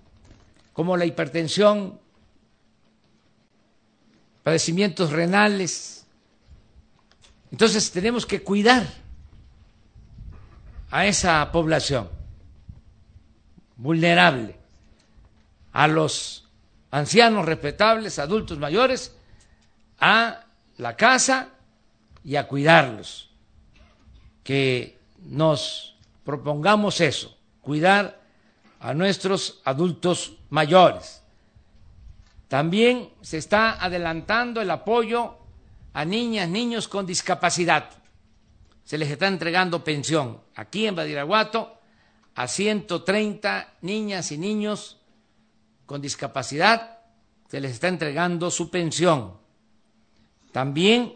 como 0.72 0.96
la 0.96 1.05
hipertensión, 1.05 2.01
padecimientos 4.42 5.12
renales. 5.12 6.07
Entonces 7.51 7.90
tenemos 7.90 8.27
que 8.27 8.42
cuidar 8.42 8.87
a 10.90 11.07
esa 11.07 11.51
población 11.53 12.09
vulnerable, 13.77 14.57
a 15.72 15.87
los 15.87 16.48
ancianos 16.90 17.44
respetables, 17.44 18.18
adultos 18.18 18.59
mayores, 18.59 19.14
a 19.98 20.44
la 20.77 20.96
casa 20.96 21.51
y 22.24 22.37
a 22.37 22.46
cuidarlos. 22.46 23.31
Que 24.42 24.98
nos 25.18 25.96
propongamos 26.24 27.01
eso, 27.01 27.37
cuidar 27.61 28.20
a 28.81 28.94
nuestros 28.94 29.61
adultos 29.64 30.35
mayores. 30.51 31.22
También 32.48 33.11
se 33.20 33.38
está 33.38 33.83
adelantando 33.83 34.62
el 34.62 34.70
apoyo 34.70 35.37
a 35.92 36.05
niñas, 36.05 36.48
niños 36.48 36.88
con 36.88 37.07
discapacidad. 37.07 37.90
Se 38.85 38.96
les 38.96 39.11
está 39.11 39.27
entregando 39.27 39.85
pensión 39.85 40.40
aquí 40.55 40.87
en 40.87 40.94
Badiraguato 40.94 41.79
a 42.35 42.48
130 42.48 43.74
niñas 43.83 44.33
y 44.33 44.38
niños 44.38 44.98
con 45.88 46.03
discapacidad. 46.03 46.98
Se 47.48 47.61
les 47.61 47.72
está 47.72 47.88
entregando 47.88 48.51
su 48.51 48.70
pensión. 48.70 49.33
También 50.53 51.14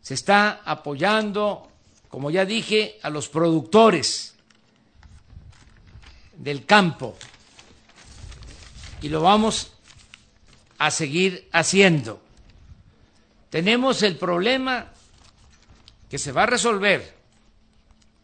se 0.00 0.14
está 0.14 0.62
apoyando, 0.64 1.68
como 2.08 2.30
ya 2.30 2.44
dije, 2.44 3.00
a 3.02 3.10
los 3.10 3.28
productores 3.28 4.36
del 6.36 6.64
campo. 6.64 7.16
Y 9.02 9.08
lo 9.08 9.22
vamos 9.22 9.72
a 10.78 10.92
seguir 10.92 11.48
haciendo. 11.50 12.22
Tenemos 13.50 14.04
el 14.04 14.16
problema 14.16 14.92
que 16.08 16.18
se 16.18 16.30
va 16.30 16.44
a 16.44 16.46
resolver, 16.46 17.12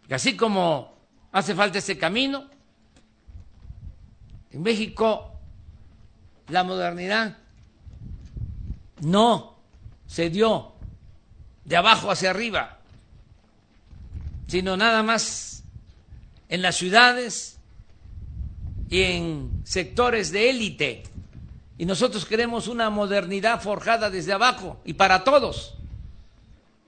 que 0.07 0.15
así 0.15 0.37
como 0.37 0.97
hace 1.33 1.57
falta 1.57 1.79
este 1.79 1.99
camino, 1.99 2.49
en 4.53 4.63
México 4.63 5.30
la 6.51 6.65
modernidad 6.65 7.37
no 9.01 9.59
se 10.07 10.31
dio 10.31 10.73
de 11.65 11.77
abajo 11.77 12.11
hacia 12.11 12.31
arriba, 12.31 12.79
sino 14.47 14.77
nada 14.77 15.03
más 15.03 15.63
en 16.49 16.63
las 16.63 16.77
ciudades 16.77 17.59
y 18.89 19.03
en 19.03 19.63
sectores 19.65 20.33
de 20.33 20.51
élite. 20.51 21.03
Y 21.79 21.87
nosotros 21.87 22.27
queremos 22.27 22.69
una 22.69 22.91
modernidad 22.91 23.63
forjada 23.63 24.11
desde 24.11 24.33
abajo 24.33 24.81
y 24.85 24.95
para 24.95 25.25
todos. 25.25 25.77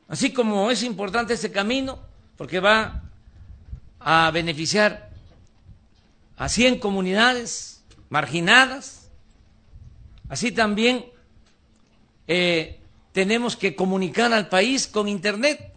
Así 0.09 0.33
como 0.33 0.71
es 0.71 0.83
importante 0.83 1.35
ese 1.35 1.51
camino, 1.51 1.99
porque 2.37 2.61
va 2.61 3.05
a 4.01 4.31
beneficiar 4.33 5.11
a 6.37 6.49
100 6.49 6.81
comunidades 6.81 7.85
marginadas, 8.11 9.02
así 10.29 10.53
también 10.53 11.07
eh, 12.27 12.81
tenemos 13.13 13.57
que 13.57 13.75
comunicar 13.77 14.33
al 14.33 14.49
país 14.49 14.87
con 14.87 15.09
Internet. 15.09 15.73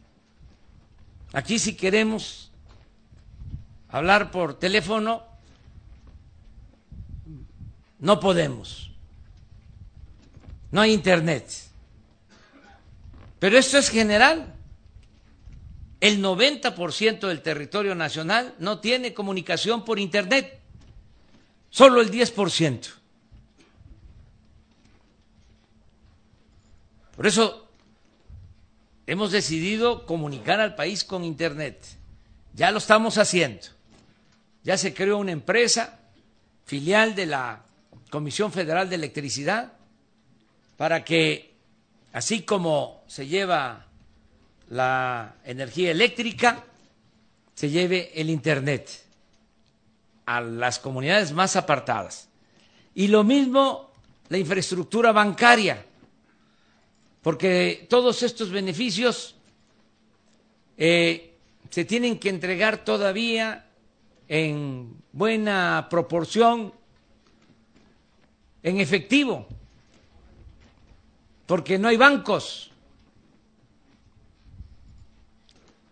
Aquí 1.34 1.60
si 1.60 1.76
queremos 1.76 2.52
hablar 3.90 4.32
por 4.32 4.58
teléfono, 4.58 5.24
no 8.00 8.20
podemos. 8.20 8.92
No 10.72 10.82
hay 10.82 10.94
Internet. 10.94 11.50
Pero 13.40 13.58
esto 13.58 13.78
es 13.78 13.90
general. 13.90 14.54
El 16.02 16.22
90% 16.24 17.28
del 17.28 17.42
territorio 17.42 17.96
nacional 17.96 18.54
no 18.60 18.80
tiene 18.80 19.14
comunicación 19.14 19.84
por 19.84 20.00
Internet. 20.00 20.60
Solo 21.70 22.02
el 22.02 22.12
10%. 22.12 23.05
Por 27.16 27.28
eso 27.28 27.68
hemos 29.08 29.32
decidido 29.32 30.06
comunicar 30.06 30.60
al 30.60 30.76
país 30.76 31.04
con 31.04 31.24
Internet. 31.24 31.86
Ya 32.54 32.72
lo 32.72 32.80
estamos 32.80 33.18
haciendo. 33.18 33.68
Ya 34.64 34.78
se 34.78 34.94
creó 34.94 35.18
una 35.18 35.32
empresa 35.32 36.00
filial 36.66 37.16
de 37.16 37.26
la 37.28 37.62
Comisión 38.10 38.52
Federal 38.52 38.90
de 38.90 38.96
Electricidad 38.96 39.74
para 40.78 41.06
que, 41.06 41.54
así 42.12 42.42
como 42.42 43.04
se 43.08 43.28
lleva 43.28 43.86
la 44.70 45.36
energía 45.46 45.92
eléctrica, 45.92 46.64
se 47.54 47.70
lleve 47.70 48.12
el 48.20 48.30
Internet 48.30 48.90
a 50.26 50.42
las 50.42 50.80
comunidades 50.80 51.32
más 51.32 51.56
apartadas. 51.56 52.28
Y 52.94 53.08
lo 53.08 53.24
mismo 53.24 53.92
la 54.30 54.38
infraestructura 54.38 55.12
bancaria 55.12 55.86
porque 57.26 57.88
todos 57.90 58.22
estos 58.22 58.52
beneficios 58.52 59.34
eh, 60.78 61.34
se 61.72 61.84
tienen 61.84 62.20
que 62.20 62.30
entregar 62.30 62.86
todavía 62.86 63.66
en 64.28 64.96
buena 65.12 65.88
proporción 65.90 66.72
en 68.62 68.80
efectivo, 68.80 69.48
porque 71.48 71.80
no 71.80 71.88
hay 71.88 71.98
bancos. 71.98 72.70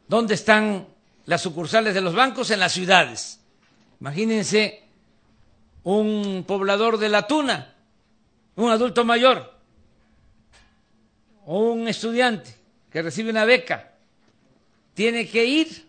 ¿Dónde 0.07 0.35
están 0.35 0.85
las 1.25 1.41
sucursales 1.41 1.95
de 1.95 2.01
los 2.01 2.13
bancos? 2.13 2.51
En 2.51 2.59
las 2.59 2.73
ciudades. 2.73 3.39
Imagínense 3.99 4.83
un 5.81 6.43
poblador 6.45 6.99
de 6.99 7.09
la 7.09 7.25
tuna, 7.25 7.73
un 8.55 8.69
adulto 8.69 9.03
mayor, 9.03 9.52
un 11.45 11.87
estudiante 11.87 12.55
que 12.91 13.01
recibe 13.01 13.29
una 13.29 13.45
beca 13.45 13.91
tiene 14.93 15.27
que 15.27 15.45
ir, 15.45 15.87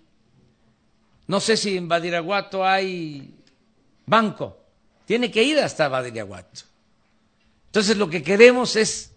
no 1.27 1.41
sé 1.41 1.57
si 1.57 1.77
en 1.77 1.89
Badiraguato 1.89 2.65
hay 2.65 3.35
banco, 4.07 4.59
tiene 5.05 5.31
que 5.31 5.43
ir 5.43 5.59
hasta 5.59 5.89
Badiraguato. 5.89 6.63
Entonces 7.67 7.97
lo 7.97 8.09
que 8.09 8.23
queremos 8.23 8.77
es 8.77 9.13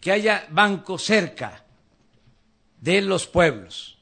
que 0.00 0.12
haya 0.12 0.46
banco 0.50 0.98
cerca 0.98 1.64
de 2.80 3.00
los 3.02 3.26
pueblos, 3.26 3.98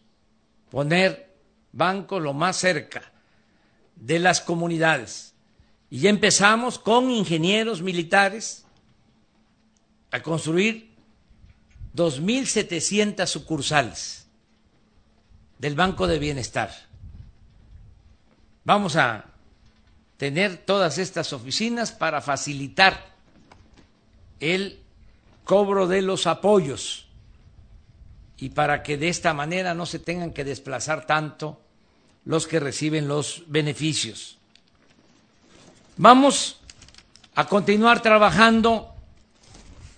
poner 0.71 1.33
banco 1.73 2.21
lo 2.21 2.35
más 2.35 2.59
cerca 2.59 3.11
de 3.97 4.19
las 4.19 4.41
comunidades. 4.41 5.35
Y 5.89 6.01
ya 6.01 6.11
empezamos 6.11 6.79
con 6.79 7.11
ingenieros 7.11 7.81
militares 7.81 8.64
a 10.15 10.23
construir 10.23 10.95
2.700 11.97 13.27
sucursales 13.27 14.29
del 15.59 15.75
Banco 15.75 16.07
de 16.07 16.21
Bienestar. 16.21 16.71
Vamos 18.63 18.95
a 18.95 19.25
tener 20.17 20.59
todas 20.59 20.99
estas 20.99 21.33
oficinas 21.33 21.91
para 21.91 22.21
facilitar 22.21 23.13
el 24.39 24.79
cobro 25.43 25.89
de 25.89 26.03
los 26.03 26.29
apoyos 26.29 27.09
y 28.37 28.51
para 28.51 28.85
que 28.85 28.97
de 28.97 29.09
esta 29.09 29.35
manera 29.35 29.75
no 29.75 29.85
se 29.85 29.99
tengan 29.99 30.31
que 30.31 30.45
desplazar 30.45 31.07
tanto 31.07 31.61
los 32.25 32.47
que 32.47 32.61
reciben 32.61 33.09
los 33.09 33.43
beneficios. 33.49 34.39
Vamos 35.97 36.61
a 37.35 37.49
continuar 37.49 38.01
trabajando 38.01 38.94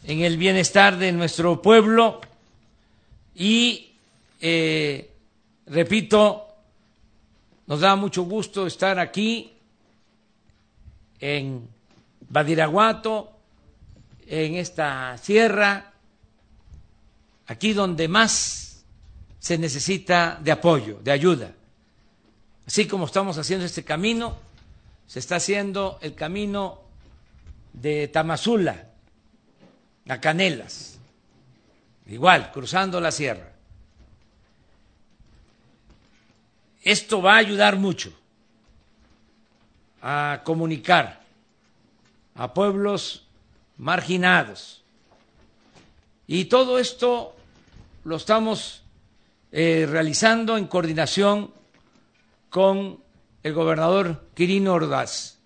en 0.06 0.20
el 0.20 0.36
bienestar 0.36 0.96
de 0.98 1.10
nuestro 1.10 1.60
pueblo 1.60 2.20
y, 3.34 3.92
eh, 4.40 5.10
repito, 5.66 6.46
nos 7.66 7.80
da 7.80 7.96
mucho 7.96 8.22
gusto 8.22 8.68
estar 8.68 9.00
aquí 9.00 9.52
en 11.18 11.68
Badiraguato, 12.28 13.32
en 14.28 14.54
esta 14.54 15.18
sierra, 15.18 15.92
aquí 17.48 17.72
donde 17.72 18.06
más 18.06 18.84
se 19.40 19.58
necesita 19.58 20.38
de 20.40 20.52
apoyo, 20.52 21.00
de 21.02 21.10
ayuda. 21.10 21.50
Así 22.64 22.86
como 22.86 23.06
estamos 23.06 23.38
haciendo 23.38 23.66
este 23.66 23.82
camino, 23.82 24.36
se 25.08 25.18
está 25.18 25.36
haciendo 25.36 25.98
el 26.00 26.14
camino 26.14 26.80
de 27.72 28.06
Tamazula, 28.08 28.90
a 30.08 30.20
Canelas, 30.20 30.98
igual, 32.06 32.52
cruzando 32.52 33.00
la 33.00 33.10
sierra. 33.10 33.52
Esto 36.82 37.20
va 37.20 37.34
a 37.34 37.38
ayudar 37.38 37.76
mucho 37.76 38.12
a 40.00 40.42
comunicar 40.44 41.20
a 42.36 42.54
pueblos 42.54 43.26
marginados. 43.76 44.84
Y 46.28 46.44
todo 46.44 46.78
esto 46.78 47.34
lo 48.04 48.16
estamos 48.16 48.82
eh, 49.50 49.86
realizando 49.90 50.56
en 50.56 50.68
coordinación 50.68 51.52
con 52.50 53.00
el 53.42 53.52
gobernador 53.52 54.28
Quirino 54.34 54.74
Ordaz, 54.74 55.38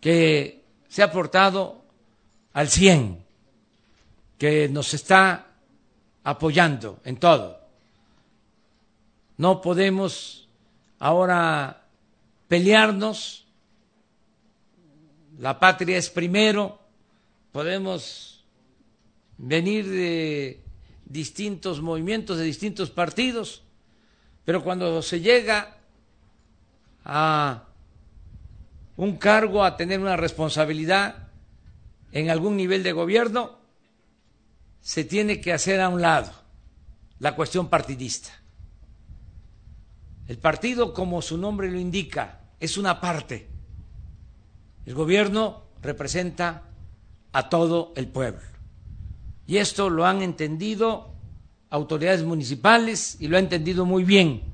que 0.00 0.64
se 0.88 1.02
ha 1.02 1.10
portado 1.10 1.82
al 2.52 2.68
100, 2.68 3.25
que 4.38 4.68
nos 4.68 4.94
está 4.94 5.46
apoyando 6.24 7.00
en 7.04 7.16
todo. 7.16 7.60
No 9.36 9.60
podemos 9.60 10.48
ahora 10.98 11.84
pelearnos, 12.48 13.46
la 15.38 15.58
patria 15.58 15.98
es 15.98 16.10
primero, 16.10 16.78
podemos 17.52 18.44
venir 19.38 19.88
de 19.88 20.62
distintos 21.04 21.80
movimientos, 21.80 22.38
de 22.38 22.44
distintos 22.44 22.90
partidos, 22.90 23.62
pero 24.44 24.62
cuando 24.62 25.02
se 25.02 25.20
llega 25.20 25.76
a 27.04 27.64
un 28.96 29.16
cargo, 29.16 29.62
a 29.62 29.76
tener 29.76 30.00
una 30.00 30.16
responsabilidad 30.16 31.28
en 32.12 32.30
algún 32.30 32.56
nivel 32.56 32.82
de 32.82 32.92
gobierno, 32.92 33.58
se 34.86 35.02
tiene 35.02 35.40
que 35.40 35.52
hacer 35.52 35.80
a 35.80 35.88
un 35.88 36.00
lado 36.00 36.30
la 37.18 37.34
cuestión 37.34 37.68
partidista. 37.68 38.30
El 40.28 40.38
partido, 40.38 40.94
como 40.94 41.20
su 41.22 41.36
nombre 41.36 41.68
lo 41.68 41.80
indica, 41.80 42.42
es 42.60 42.78
una 42.78 43.00
parte. 43.00 43.48
El 44.84 44.94
gobierno 44.94 45.64
representa 45.82 46.62
a 47.32 47.48
todo 47.48 47.94
el 47.96 48.06
pueblo. 48.06 48.46
Y 49.44 49.56
esto 49.56 49.90
lo 49.90 50.06
han 50.06 50.22
entendido 50.22 51.12
autoridades 51.68 52.22
municipales 52.22 53.16
y 53.18 53.26
lo 53.26 53.38
ha 53.38 53.40
entendido 53.40 53.86
muy 53.86 54.04
bien 54.04 54.44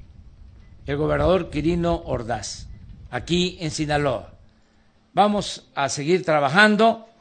el 0.87 0.97
gobernador 0.97 1.51
Quirino 1.51 2.05
Ordaz, 2.07 2.69
aquí 3.11 3.59
en 3.61 3.71
Sinaloa. 3.71 4.33
Vamos 5.13 5.69
a 5.75 5.91
seguir 5.91 6.25
trabajando. 6.25 7.12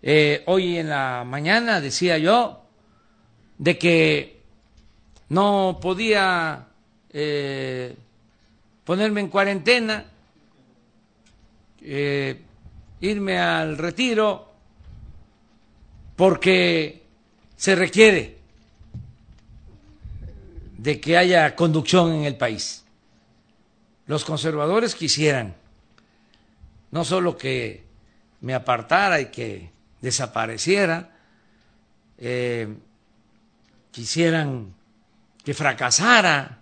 Eh, 0.00 0.42
hoy 0.46 0.78
en 0.78 0.88
la 0.88 1.24
mañana 1.26 1.80
decía 1.80 2.18
yo 2.18 2.62
de 3.58 3.76
que 3.76 4.40
no 5.30 5.78
podía 5.82 6.66
eh, 7.10 7.96
ponerme 8.84 9.20
en 9.20 9.28
cuarentena, 9.28 10.04
eh, 11.82 12.40
irme 13.00 13.38
al 13.38 13.76
retiro, 13.76 14.52
porque 16.14 17.02
se 17.56 17.74
requiere 17.74 18.38
de 20.76 21.00
que 21.00 21.16
haya 21.16 21.54
conducción 21.56 22.12
en 22.12 22.24
el 22.24 22.36
país. 22.36 22.84
Los 24.06 24.24
conservadores 24.24 24.94
quisieran 24.94 25.54
no 26.90 27.04
solo 27.04 27.36
que 27.36 27.84
me 28.40 28.54
apartara 28.54 29.20
y 29.20 29.26
que 29.26 29.70
desapareciera, 30.00 31.10
eh, 32.18 32.76
quisieran 33.90 34.74
que 35.44 35.54
fracasara 35.54 36.58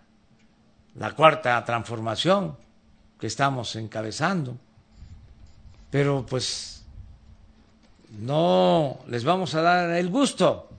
la 0.95 1.13
cuarta 1.15 1.65
transformación 1.65 2.57
que 3.19 3.27
estamos 3.27 3.75
encabezando, 3.77 4.57
pero 5.91 6.25
pues 6.25 6.85
no 8.19 9.01
les 9.09 9.25
vamos 9.25 9.55
a 9.55 9.63
dar 9.63 9.91
el 9.91 10.09
gusto. 10.09 10.71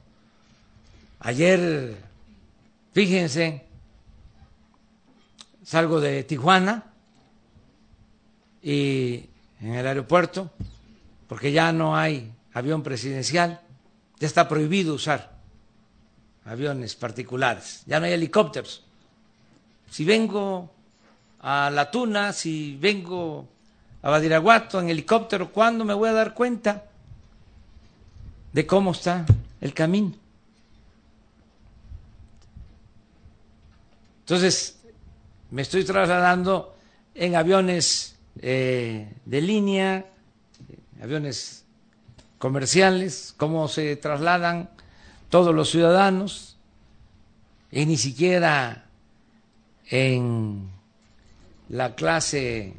Ayer, 1.19 1.97
fíjense, 2.93 3.65
salgo 5.63 5.99
de 5.99 6.23
Tijuana 6.23 6.85
y 8.61 9.25
en 9.59 9.73
el 9.73 9.87
aeropuerto, 9.87 10.51
porque 11.27 11.51
ya 11.51 11.71
no 11.71 11.97
hay 11.97 12.31
avión 12.57 12.83
presidencial, 12.83 13.61
ya 14.19 14.27
está 14.27 14.47
prohibido 14.47 14.93
usar 14.93 15.37
aviones 16.45 16.95
particulares, 16.95 17.83
ya 17.85 17.99
no 17.99 18.05
hay 18.05 18.13
helicópteros. 18.13 18.83
Si 19.89 20.05
vengo 20.05 20.71
a 21.39 21.69
La 21.69 21.91
Tuna, 21.91 22.33
si 22.33 22.77
vengo 22.77 23.47
a 24.01 24.09
Badiraguato 24.09 24.79
en 24.79 24.89
helicóptero, 24.89 25.51
¿cuándo 25.51 25.85
me 25.85 25.93
voy 25.93 26.09
a 26.09 26.13
dar 26.13 26.33
cuenta 26.33 26.85
de 28.53 28.65
cómo 28.65 28.91
está 28.91 29.25
el 29.61 29.73
camino? 29.73 30.13
Entonces, 34.21 34.79
me 35.51 35.61
estoy 35.61 35.85
trasladando 35.85 36.75
en 37.13 37.35
aviones 37.35 38.15
eh, 38.41 39.13
de 39.25 39.41
línea, 39.41 40.05
aviones 41.01 41.63
comerciales, 42.37 43.33
cómo 43.37 43.67
se 43.67 43.95
trasladan 43.95 44.69
todos 45.29 45.53
los 45.53 45.69
ciudadanos, 45.69 46.57
y 47.71 47.85
ni 47.85 47.97
siquiera 47.97 48.85
en 49.89 50.69
la 51.69 51.95
clase 51.95 52.73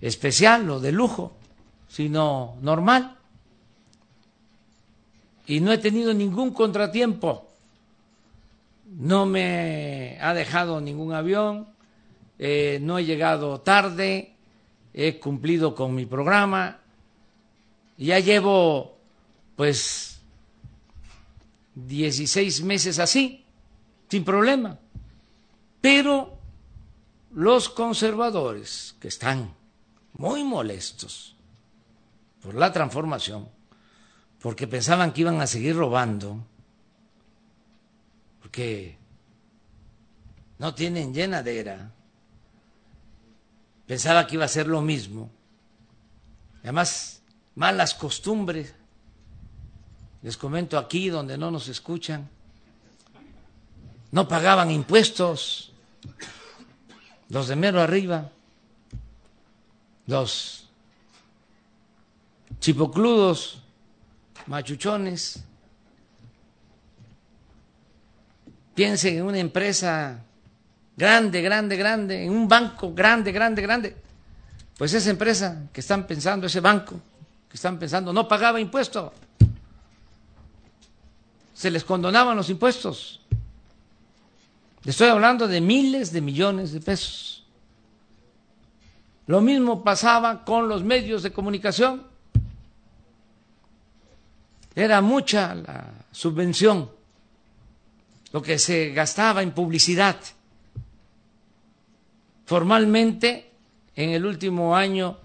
especial 0.00 0.68
o 0.70 0.80
de 0.80 0.92
lujo, 0.92 1.32
sino 1.88 2.56
normal. 2.60 3.16
Y 5.46 5.60
no 5.60 5.72
he 5.72 5.78
tenido 5.78 6.12
ningún 6.12 6.52
contratiempo. 6.52 7.48
No 8.86 9.24
me 9.24 10.18
ha 10.20 10.34
dejado 10.34 10.80
ningún 10.80 11.14
avión, 11.14 11.66
eh, 12.38 12.78
no 12.82 12.98
he 12.98 13.04
llegado 13.04 13.60
tarde, 13.60 14.34
he 14.92 15.18
cumplido 15.18 15.74
con 15.74 15.94
mi 15.94 16.04
programa, 16.04 16.81
ya 18.06 18.18
llevo 18.18 18.98
pues 19.56 20.20
16 21.74 22.62
meses 22.62 22.98
así, 22.98 23.44
sin 24.08 24.24
problema. 24.24 24.78
Pero 25.80 26.38
los 27.32 27.68
conservadores, 27.68 28.96
que 29.00 29.08
están 29.08 29.54
muy 30.14 30.44
molestos 30.44 31.36
por 32.42 32.54
la 32.54 32.72
transformación, 32.72 33.48
porque 34.40 34.66
pensaban 34.66 35.12
que 35.12 35.22
iban 35.22 35.40
a 35.40 35.46
seguir 35.46 35.76
robando, 35.76 36.44
porque 38.40 38.98
no 40.58 40.74
tienen 40.74 41.14
llenadera, 41.14 41.92
pensaba 43.86 44.26
que 44.26 44.34
iba 44.34 44.44
a 44.44 44.48
ser 44.48 44.66
lo 44.66 44.82
mismo. 44.82 45.30
Además, 46.62 47.21
malas 47.54 47.94
costumbres. 47.94 48.74
Les 50.22 50.36
comento 50.36 50.78
aquí 50.78 51.08
donde 51.08 51.36
no 51.36 51.50
nos 51.50 51.68
escuchan. 51.68 52.28
No 54.10 54.28
pagaban 54.28 54.70
impuestos 54.70 55.72
los 57.28 57.48
de 57.48 57.56
mero 57.56 57.80
arriba, 57.80 58.30
los 60.06 60.68
chipocludos, 62.60 63.62
machuchones. 64.46 65.42
Piensen 68.74 69.16
en 69.16 69.22
una 69.24 69.38
empresa 69.38 70.22
grande, 70.96 71.40
grande, 71.40 71.76
grande, 71.76 72.24
en 72.24 72.30
un 72.30 72.46
banco 72.46 72.92
grande, 72.94 73.32
grande, 73.32 73.62
grande. 73.62 73.96
Pues 74.76 74.92
esa 74.92 75.10
empresa 75.10 75.68
que 75.72 75.80
están 75.80 76.06
pensando, 76.06 76.46
ese 76.46 76.60
banco 76.60 77.00
que 77.52 77.56
están 77.56 77.78
pensando, 77.78 78.14
no 78.14 78.26
pagaba 78.26 78.58
impuestos. 78.60 79.12
Se 81.52 81.70
les 81.70 81.84
condonaban 81.84 82.34
los 82.34 82.48
impuestos. 82.48 83.20
Estoy 84.86 85.10
hablando 85.10 85.46
de 85.46 85.60
miles 85.60 86.12
de 86.12 86.22
millones 86.22 86.72
de 86.72 86.80
pesos. 86.80 87.44
Lo 89.26 89.42
mismo 89.42 89.84
pasaba 89.84 90.46
con 90.46 90.66
los 90.66 90.82
medios 90.82 91.22
de 91.22 91.30
comunicación. 91.30 92.06
Era 94.74 95.02
mucha 95.02 95.54
la 95.54 95.90
subvención, 96.10 96.90
lo 98.32 98.40
que 98.40 98.58
se 98.58 98.92
gastaba 98.92 99.42
en 99.42 99.50
publicidad. 99.50 100.16
Formalmente, 102.46 103.50
en 103.94 104.08
el 104.08 104.24
último 104.24 104.74
año 104.74 105.18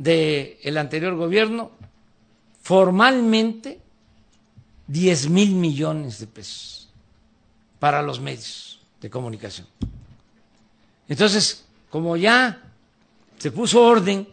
del 0.00 0.78
anterior 0.78 1.14
gobierno, 1.14 1.72
formalmente, 2.62 3.78
10 4.86 5.28
mil 5.28 5.54
millones 5.54 6.18
de 6.18 6.26
pesos 6.26 6.88
para 7.78 8.00
los 8.00 8.18
medios 8.18 8.80
de 9.00 9.10
comunicación. 9.10 9.66
Entonces, 11.06 11.66
como 11.90 12.16
ya 12.16 12.62
se 13.38 13.52
puso 13.52 13.82
orden, 13.82 14.26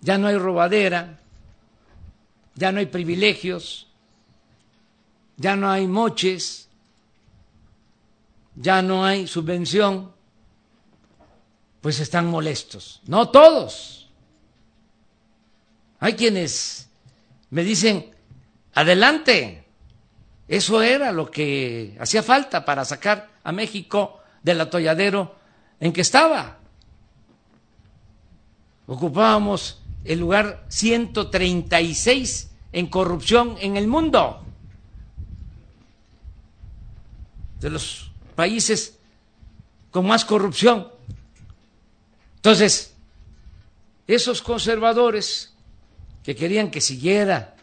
ya 0.00 0.16
no 0.16 0.28
hay 0.28 0.38
robadera, 0.38 1.18
ya 2.54 2.70
no 2.70 2.78
hay 2.78 2.86
privilegios, 2.86 3.88
ya 5.36 5.56
no 5.56 5.68
hay 5.68 5.88
moches, 5.88 6.68
ya 8.54 8.80
no 8.80 9.04
hay 9.04 9.26
subvención, 9.26 10.12
pues 11.80 11.98
están 11.98 12.26
molestos. 12.26 13.00
No 13.06 13.28
todos. 13.28 14.01
Hay 16.02 16.14
quienes 16.14 16.88
me 17.50 17.62
dicen, 17.62 18.10
adelante, 18.74 19.64
eso 20.48 20.82
era 20.82 21.12
lo 21.12 21.30
que 21.30 21.96
hacía 22.00 22.24
falta 22.24 22.64
para 22.64 22.84
sacar 22.84 23.30
a 23.44 23.52
México 23.52 24.18
del 24.42 24.60
atolladero 24.60 25.36
en 25.78 25.92
que 25.92 26.00
estaba. 26.00 26.58
Ocupábamos 28.88 29.80
el 30.02 30.18
lugar 30.18 30.64
136 30.70 32.50
en 32.72 32.86
corrupción 32.88 33.56
en 33.60 33.76
el 33.76 33.86
mundo. 33.86 34.44
De 37.60 37.70
los 37.70 38.10
países 38.34 38.98
con 39.92 40.04
más 40.08 40.24
corrupción. 40.24 40.88
Entonces, 42.34 42.92
esos 44.08 44.42
conservadores 44.42 45.51
que 46.24 46.36
querían 46.36 46.70
que 46.70 46.80
siguiera 46.80 47.54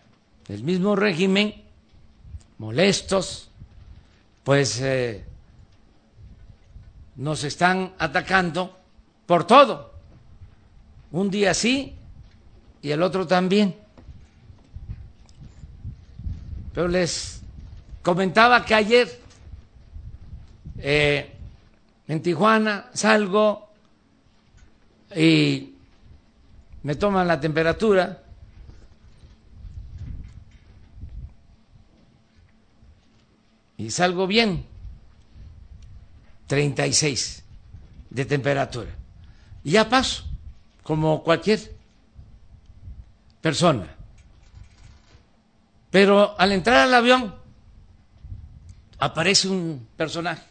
el 0.48 0.64
mismo 0.64 0.96
régimen, 0.96 1.54
molestos, 2.58 3.50
pues 4.44 4.82
eh, 4.82 5.24
nos 7.16 7.44
están 7.44 7.94
atacando 8.00 8.78
por 9.26 9.46
todo. 9.46 9.94
Un 11.12 11.30
día 11.30 11.54
sí 11.54 11.96
y 12.82 12.92
el 12.92 13.04
otro 13.04 13.28
también. 13.28 13.76
Pero 16.74 16.88
les 16.88 17.42
comentaba 18.02 18.66
que 18.66 18.74
ayer 18.74 19.20
eh, 20.78 21.36
en 22.08 22.22
Tijuana 22.22 22.90
salgo 22.94 23.70
y 25.16 25.74
me 26.84 26.96
toman 26.96 27.28
la 27.28 27.40
temperatura. 27.40 28.24
Y 33.80 33.92
salgo 33.92 34.28
bien, 34.28 34.66
36 36.48 37.44
de 38.10 38.26
temperatura. 38.26 38.90
Y 39.64 39.72
ya 39.72 39.88
paso, 39.88 40.26
como 40.84 41.24
cualquier 41.24 41.78
persona. 43.40 43.88
Pero 45.90 46.38
al 46.38 46.52
entrar 46.52 46.88
al 46.88 46.94
avión 46.94 47.34
aparece 48.98 49.48
un 49.48 49.88
personaje, 49.96 50.44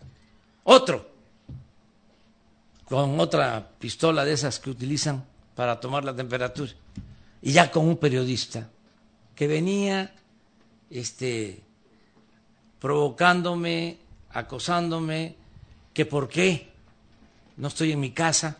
otro, 0.64 1.06
con 2.86 3.20
otra 3.20 3.72
pistola 3.78 4.24
de 4.24 4.32
esas 4.32 4.58
que 4.58 4.70
utilizan 4.70 5.22
para 5.54 5.78
tomar 5.78 6.02
la 6.02 6.16
temperatura, 6.16 6.72
y 7.42 7.52
ya 7.52 7.70
con 7.70 7.86
un 7.86 7.98
periodista 7.98 8.70
que 9.34 9.46
venía 9.46 10.14
este, 10.88 11.67
provocándome, 12.80 13.98
acosándome, 14.30 15.34
que 15.92 16.06
por 16.06 16.28
qué 16.28 16.68
no 17.56 17.68
estoy 17.68 17.92
en 17.92 18.00
mi 18.00 18.12
casa, 18.12 18.58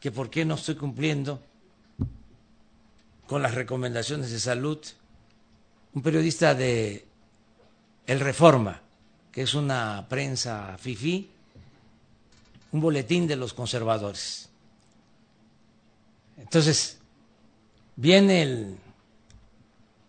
que 0.00 0.10
por 0.12 0.30
qué 0.30 0.44
no 0.44 0.54
estoy 0.54 0.76
cumpliendo 0.76 1.40
con 3.26 3.42
las 3.42 3.54
recomendaciones 3.54 4.30
de 4.30 4.38
salud, 4.38 4.78
un 5.94 6.02
periodista 6.02 6.54
de 6.54 7.06
El 8.06 8.20
Reforma, 8.20 8.80
que 9.30 9.42
es 9.42 9.54
una 9.54 10.06
prensa 10.08 10.76
FIFI, 10.78 11.30
un 12.72 12.80
boletín 12.80 13.26
de 13.26 13.36
los 13.36 13.54
conservadores. 13.54 14.48
Entonces, 16.36 16.98
viene 17.96 18.42
el 18.42 18.76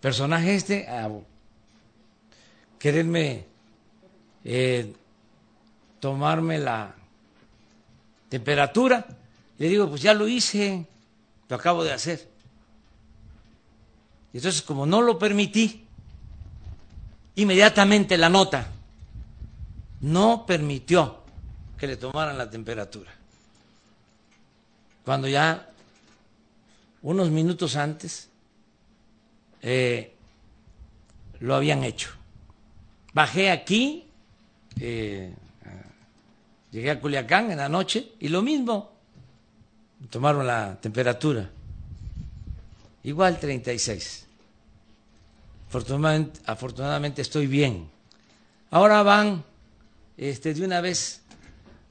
personaje 0.01 0.55
este 0.55 0.87
a 0.87 1.09
quererme 2.83 3.45
eh, 4.43 4.93
tomarme 6.01 6.57
la 6.57 6.93
temperatura. 8.27 9.07
Le 9.57 9.69
digo, 9.69 9.87
pues 9.87 10.01
ya 10.01 10.13
lo 10.13 10.27
hice, 10.27 10.85
lo 11.47 11.55
acabo 11.55 11.85
de 11.85 11.93
hacer. 11.93 12.27
Y 14.33 14.37
entonces, 14.37 14.61
como 14.63 14.85
no 14.85 15.01
lo 15.01 15.17
permití, 15.17 15.85
inmediatamente 17.35 18.17
la 18.17 18.27
nota 18.27 18.67
no 20.01 20.45
permitió 20.45 21.23
que 21.77 21.87
le 21.87 21.95
tomaran 21.95 22.37
la 22.37 22.49
temperatura. 22.49 23.13
Cuando 25.05 25.29
ya 25.29 25.69
unos 27.01 27.29
minutos 27.29 27.77
antes 27.77 28.27
eh, 29.61 30.13
lo 31.39 31.55
habían 31.55 31.85
hecho. 31.85 32.22
Bajé 33.13 33.51
aquí, 33.51 34.07
eh, 34.79 35.33
llegué 36.71 36.91
a 36.91 36.99
Culiacán 36.99 37.51
en 37.51 37.57
la 37.57 37.69
noche 37.69 38.13
y 38.19 38.29
lo 38.29 38.41
mismo, 38.41 38.91
tomaron 40.09 40.47
la 40.47 40.79
temperatura, 40.81 41.49
igual 43.03 43.39
36. 43.39 44.27
Afortunadamente, 45.67 46.39
afortunadamente 46.45 47.21
estoy 47.21 47.47
bien. 47.47 47.89
Ahora 48.71 49.03
van, 49.03 49.43
este, 50.17 50.53
de 50.53 50.65
una 50.65 50.81
vez, 50.81 51.21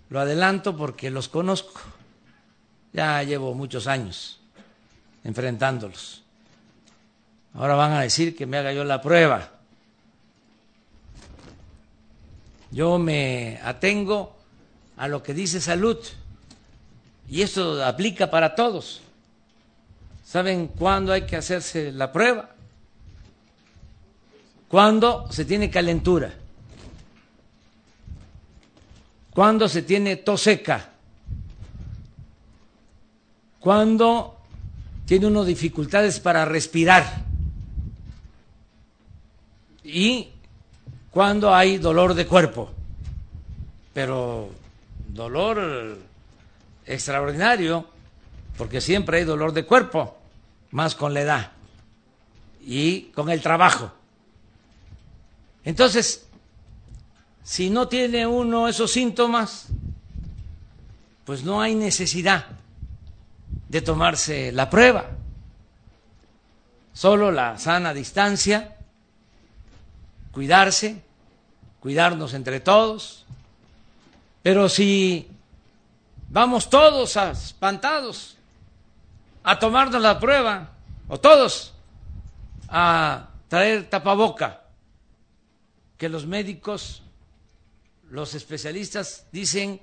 lo 0.08 0.20
adelanto 0.20 0.76
porque 0.76 1.10
los 1.10 1.28
conozco. 1.28 1.80
Ya 2.92 3.22
llevo 3.22 3.54
muchos 3.54 3.86
años 3.86 4.40
enfrentándolos. 5.24 6.22
Ahora 7.54 7.74
van 7.74 7.92
a 7.92 8.00
decir 8.00 8.36
que 8.36 8.46
me 8.46 8.58
haga 8.58 8.72
yo 8.72 8.84
la 8.84 9.00
prueba. 9.00 9.50
Yo 12.72 12.98
me 12.98 13.60
atengo 13.62 14.36
a 14.96 15.06
lo 15.06 15.22
que 15.22 15.34
dice 15.34 15.60
salud 15.60 15.98
y 17.28 17.42
esto 17.42 17.84
aplica 17.84 18.30
para 18.30 18.54
todos. 18.54 19.02
¿Saben 20.24 20.66
cuándo 20.66 21.12
hay 21.12 21.22
que 21.22 21.36
hacerse 21.36 21.92
la 21.92 22.10
prueba? 22.10 22.52
cuando 24.72 25.30
se 25.30 25.44
tiene 25.44 25.68
calentura, 25.68 26.32
cuando 29.28 29.68
se 29.68 29.82
tiene 29.82 30.16
tos 30.16 30.40
seca, 30.40 30.92
cuando 33.60 34.38
tiene 35.04 35.26
uno 35.26 35.44
dificultades 35.44 36.20
para 36.20 36.46
respirar 36.46 37.22
y 39.84 40.30
cuando 41.12 41.54
hay 41.54 41.76
dolor 41.76 42.14
de 42.14 42.26
cuerpo, 42.26 42.70
pero 43.92 44.50
dolor 45.08 45.98
extraordinario, 46.86 47.86
porque 48.56 48.80
siempre 48.80 49.18
hay 49.18 49.24
dolor 49.24 49.52
de 49.52 49.66
cuerpo, 49.66 50.16
más 50.70 50.94
con 50.94 51.12
la 51.12 51.20
edad 51.20 51.52
y 52.64 53.02
con 53.14 53.28
el 53.28 53.42
trabajo. 53.42 53.92
Entonces, 55.64 56.26
si 57.44 57.68
no 57.68 57.88
tiene 57.88 58.26
uno 58.26 58.66
esos 58.66 58.90
síntomas, 58.90 59.66
pues 61.24 61.44
no 61.44 61.60
hay 61.60 61.74
necesidad 61.74 62.46
de 63.68 63.82
tomarse 63.82 64.50
la 64.50 64.70
prueba. 64.70 65.10
Solo 66.94 67.30
la 67.30 67.58
sana 67.58 67.92
distancia, 67.92 68.71
cuidarse, 70.32 71.02
cuidarnos 71.80 72.34
entre 72.34 72.60
todos. 72.60 73.24
Pero 74.42 74.68
si 74.68 75.28
vamos 76.28 76.68
todos 76.68 77.16
espantados 77.16 78.36
a 79.44 79.58
tomarnos 79.58 80.00
la 80.00 80.18
prueba, 80.18 80.70
o 81.08 81.20
todos 81.20 81.74
a 82.68 83.28
traer 83.48 83.88
tapaboca, 83.90 84.62
que 85.98 86.08
los 86.08 86.26
médicos, 86.26 87.02
los 88.10 88.34
especialistas 88.34 89.26
dicen 89.30 89.80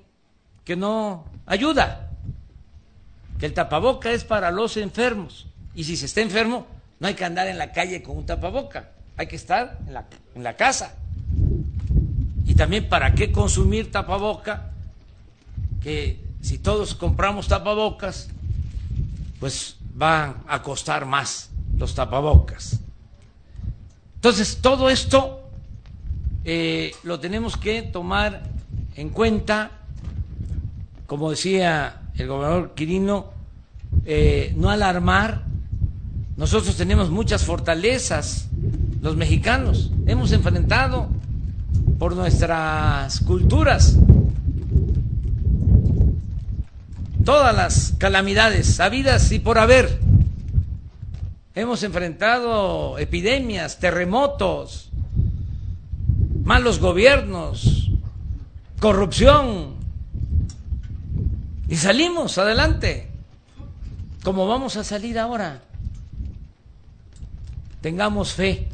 que 0.66 0.76
no 0.76 1.26
ayuda, 1.46 2.10
que 3.40 3.46
el 3.46 3.54
tapaboca 3.54 4.12
es 4.12 4.24
para 4.24 4.52
los 4.52 4.76
enfermos. 4.76 5.48
Y 5.76 5.84
si 5.86 5.96
se 5.96 6.08
está 6.08 6.22
enfermo, 6.22 6.68
no 7.00 7.08
hay 7.08 7.14
que 7.14 7.26
andar 7.26 7.48
en 7.48 7.58
la 7.58 7.72
calle 7.72 8.04
con 8.04 8.18
un 8.18 8.26
tapaboca, 8.26 8.92
hay 9.20 9.28
que 9.28 9.36
estar 9.36 9.78
en 9.86 10.44
la, 10.44 10.56
casa. 10.56 10.96
Y 12.46 12.56
también 12.56 12.88
para 12.88 13.14
qué 13.16 13.34
consumir 13.34 13.92
tapaboca, 13.92 14.72
que 15.84 16.24
si 16.40 16.58
todos 16.58 16.96
compramos 16.96 17.50
tapabocas, 17.50 18.30
pues 19.42 19.76
va 20.02 20.38
a 20.48 20.62
costar 20.64 21.06
más 21.06 21.50
los 21.78 21.94
tapabocas. 21.96 22.80
Entonces, 24.16 24.60
todo 24.62 24.90
esto 24.90 25.50
eh, 26.46 26.94
lo 27.04 27.20
tenemos 27.20 27.58
que 27.58 27.82
tomar 27.82 28.44
en 28.96 29.10
cuenta, 29.10 29.72
como 31.08 31.30
decía 31.30 32.04
el 32.16 32.28
gobernador 32.28 32.74
Quirino, 32.74 33.32
eh, 34.06 34.54
no 34.56 34.70
alarmar. 34.70 35.44
Nosotros 36.38 36.78
tenemos 36.78 37.10
muchas 37.10 37.44
fortalezas, 37.44 38.49
los 39.02 39.16
mexicanos, 39.16 39.92
hemos 40.06 40.32
enfrentado 40.32 41.10
por 41.98 42.16
nuestras 42.16 43.20
culturas 43.22 43.98
todas 47.30 47.56
las 47.56 47.94
calamidades 48.00 48.80
habidas 48.80 49.32
y 49.32 49.38
por 49.38 49.60
haber. 49.60 50.00
Hemos 51.54 51.84
enfrentado 51.84 52.98
epidemias, 52.98 53.78
terremotos, 53.78 54.90
malos 56.44 56.80
gobiernos, 56.80 57.92
corrupción 58.80 59.76
y 61.68 61.76
salimos 61.76 62.40
adelante. 62.40 63.12
Como 64.24 64.48
vamos 64.48 64.76
a 64.78 64.84
salir 64.84 65.20
ahora? 65.20 65.62
Tengamos 67.82 68.34
fe. 68.34 68.70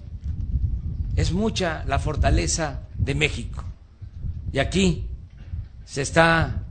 Es 1.16 1.32
mucha 1.32 1.84
la 1.88 2.00
fortaleza 2.00 2.82
de 2.98 3.16
México. 3.16 3.64
Y 4.52 4.60
aquí 4.60 5.08
se 5.86 6.02
está 6.02 6.64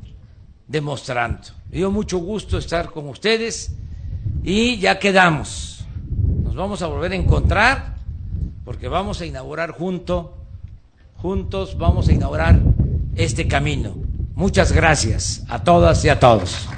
demostrando. 0.66 1.48
Me 1.70 1.78
dio 1.78 1.90
mucho 1.90 2.18
gusto 2.18 2.58
estar 2.58 2.90
con 2.90 3.08
ustedes 3.08 3.74
y 4.42 4.78
ya 4.78 4.98
quedamos. 4.98 5.84
Nos 6.42 6.54
vamos 6.54 6.82
a 6.82 6.86
volver 6.86 7.12
a 7.12 7.16
encontrar 7.16 7.96
porque 8.64 8.88
vamos 8.88 9.20
a 9.20 9.26
inaugurar 9.26 9.72
junto, 9.72 10.36
juntos 11.16 11.76
vamos 11.78 12.08
a 12.08 12.12
inaugurar 12.12 12.60
este 13.14 13.46
camino. 13.46 13.94
Muchas 14.34 14.72
gracias 14.72 15.44
a 15.48 15.62
todas 15.62 16.04
y 16.04 16.08
a 16.08 16.18
todos. 16.18 16.68